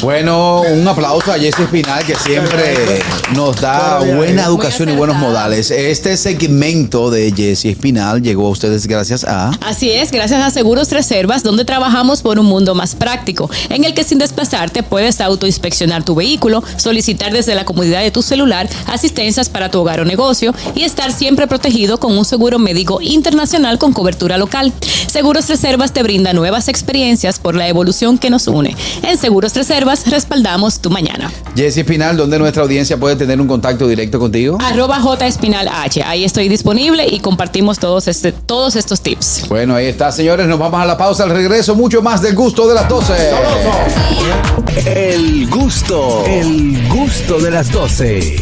Bueno, 0.00 0.60
un 0.60 0.86
aplauso 0.86 1.32
a 1.32 1.34
Jesse 1.34 1.58
Espinal 1.58 2.04
que 2.06 2.14
siempre 2.14 3.02
nos 3.34 3.60
da 3.60 3.98
buena 3.98 4.44
educación 4.44 4.90
y 4.90 4.92
buenos 4.92 5.16
modales. 5.16 5.72
Este 5.72 6.16
segmento 6.16 7.10
de 7.10 7.32
Jesse 7.32 7.64
Espinal 7.64 8.22
llegó 8.22 8.46
a 8.46 8.50
ustedes 8.50 8.86
gracias 8.86 9.24
a 9.24 9.50
Así 9.66 9.90
es, 9.90 10.12
gracias 10.12 10.40
a 10.40 10.50
Seguros 10.50 10.92
Reservas, 10.92 11.42
donde 11.42 11.64
trabajamos 11.64 12.22
por 12.22 12.38
un 12.38 12.46
mundo 12.46 12.76
más 12.76 12.94
práctico, 12.94 13.50
en 13.70 13.82
el 13.82 13.92
que 13.92 14.04
sin 14.04 14.18
desplazarte 14.18 14.84
puedes 14.84 15.20
autoinspeccionar 15.20 16.04
tu 16.04 16.14
vehículo, 16.14 16.62
solicitar 16.76 17.32
desde 17.32 17.56
la 17.56 17.64
comodidad 17.64 18.02
de 18.02 18.12
tu 18.12 18.22
celular 18.22 18.68
asistencias 18.86 19.48
para 19.48 19.68
tu 19.68 19.80
hogar 19.80 19.98
o 19.98 20.04
negocio 20.04 20.54
y 20.76 20.84
estar 20.84 21.10
siempre 21.12 21.48
protegido 21.48 21.98
con 21.98 22.16
un 22.16 22.24
seguro 22.24 22.60
médico 22.60 23.00
internacional 23.02 23.78
con 23.78 23.94
cobertura 23.94 24.38
local. 24.38 24.72
Seguros 25.08 25.48
Reservas 25.48 25.92
te 25.92 26.04
brinda 26.04 26.32
nuevas 26.32 26.68
experiencias 26.68 27.40
por 27.40 27.56
la 27.56 27.66
evolución 27.66 28.16
que 28.16 28.30
nos 28.30 28.46
une. 28.46 28.76
En 29.02 29.23
Seguros 29.24 29.54
Reservas 29.54 30.06
respaldamos 30.10 30.80
tu 30.80 30.90
mañana. 30.90 31.32
Jesse 31.56 31.78
Espinal, 31.78 32.14
donde 32.14 32.38
nuestra 32.38 32.62
audiencia 32.62 32.98
puede 32.98 33.16
tener 33.16 33.40
un 33.40 33.46
contacto 33.48 33.88
directo 33.88 34.18
contigo. 34.18 34.58
Arroba 34.60 35.00
J 35.00 35.26
Espinal 35.26 35.66
H. 35.66 36.02
Ahí 36.02 36.24
estoy 36.24 36.46
disponible 36.50 37.06
y 37.08 37.20
compartimos 37.20 37.78
todos, 37.78 38.06
este, 38.06 38.32
todos 38.32 38.76
estos 38.76 39.00
tips. 39.00 39.46
Bueno, 39.48 39.76
ahí 39.76 39.86
está, 39.86 40.12
señores. 40.12 40.46
Nos 40.46 40.58
vamos 40.58 40.78
a 40.78 40.84
la 40.84 40.98
pausa. 40.98 41.22
Al 41.22 41.30
regreso, 41.30 41.74
mucho 41.74 42.02
más 42.02 42.20
del 42.20 42.34
gusto 42.34 42.68
de 42.68 42.74
las 42.74 42.86
12. 42.86 43.14
El 44.84 45.48
gusto, 45.48 46.22
el 46.26 46.86
gusto 46.88 47.40
de 47.40 47.50
las 47.50 47.72
12. 47.72 48.36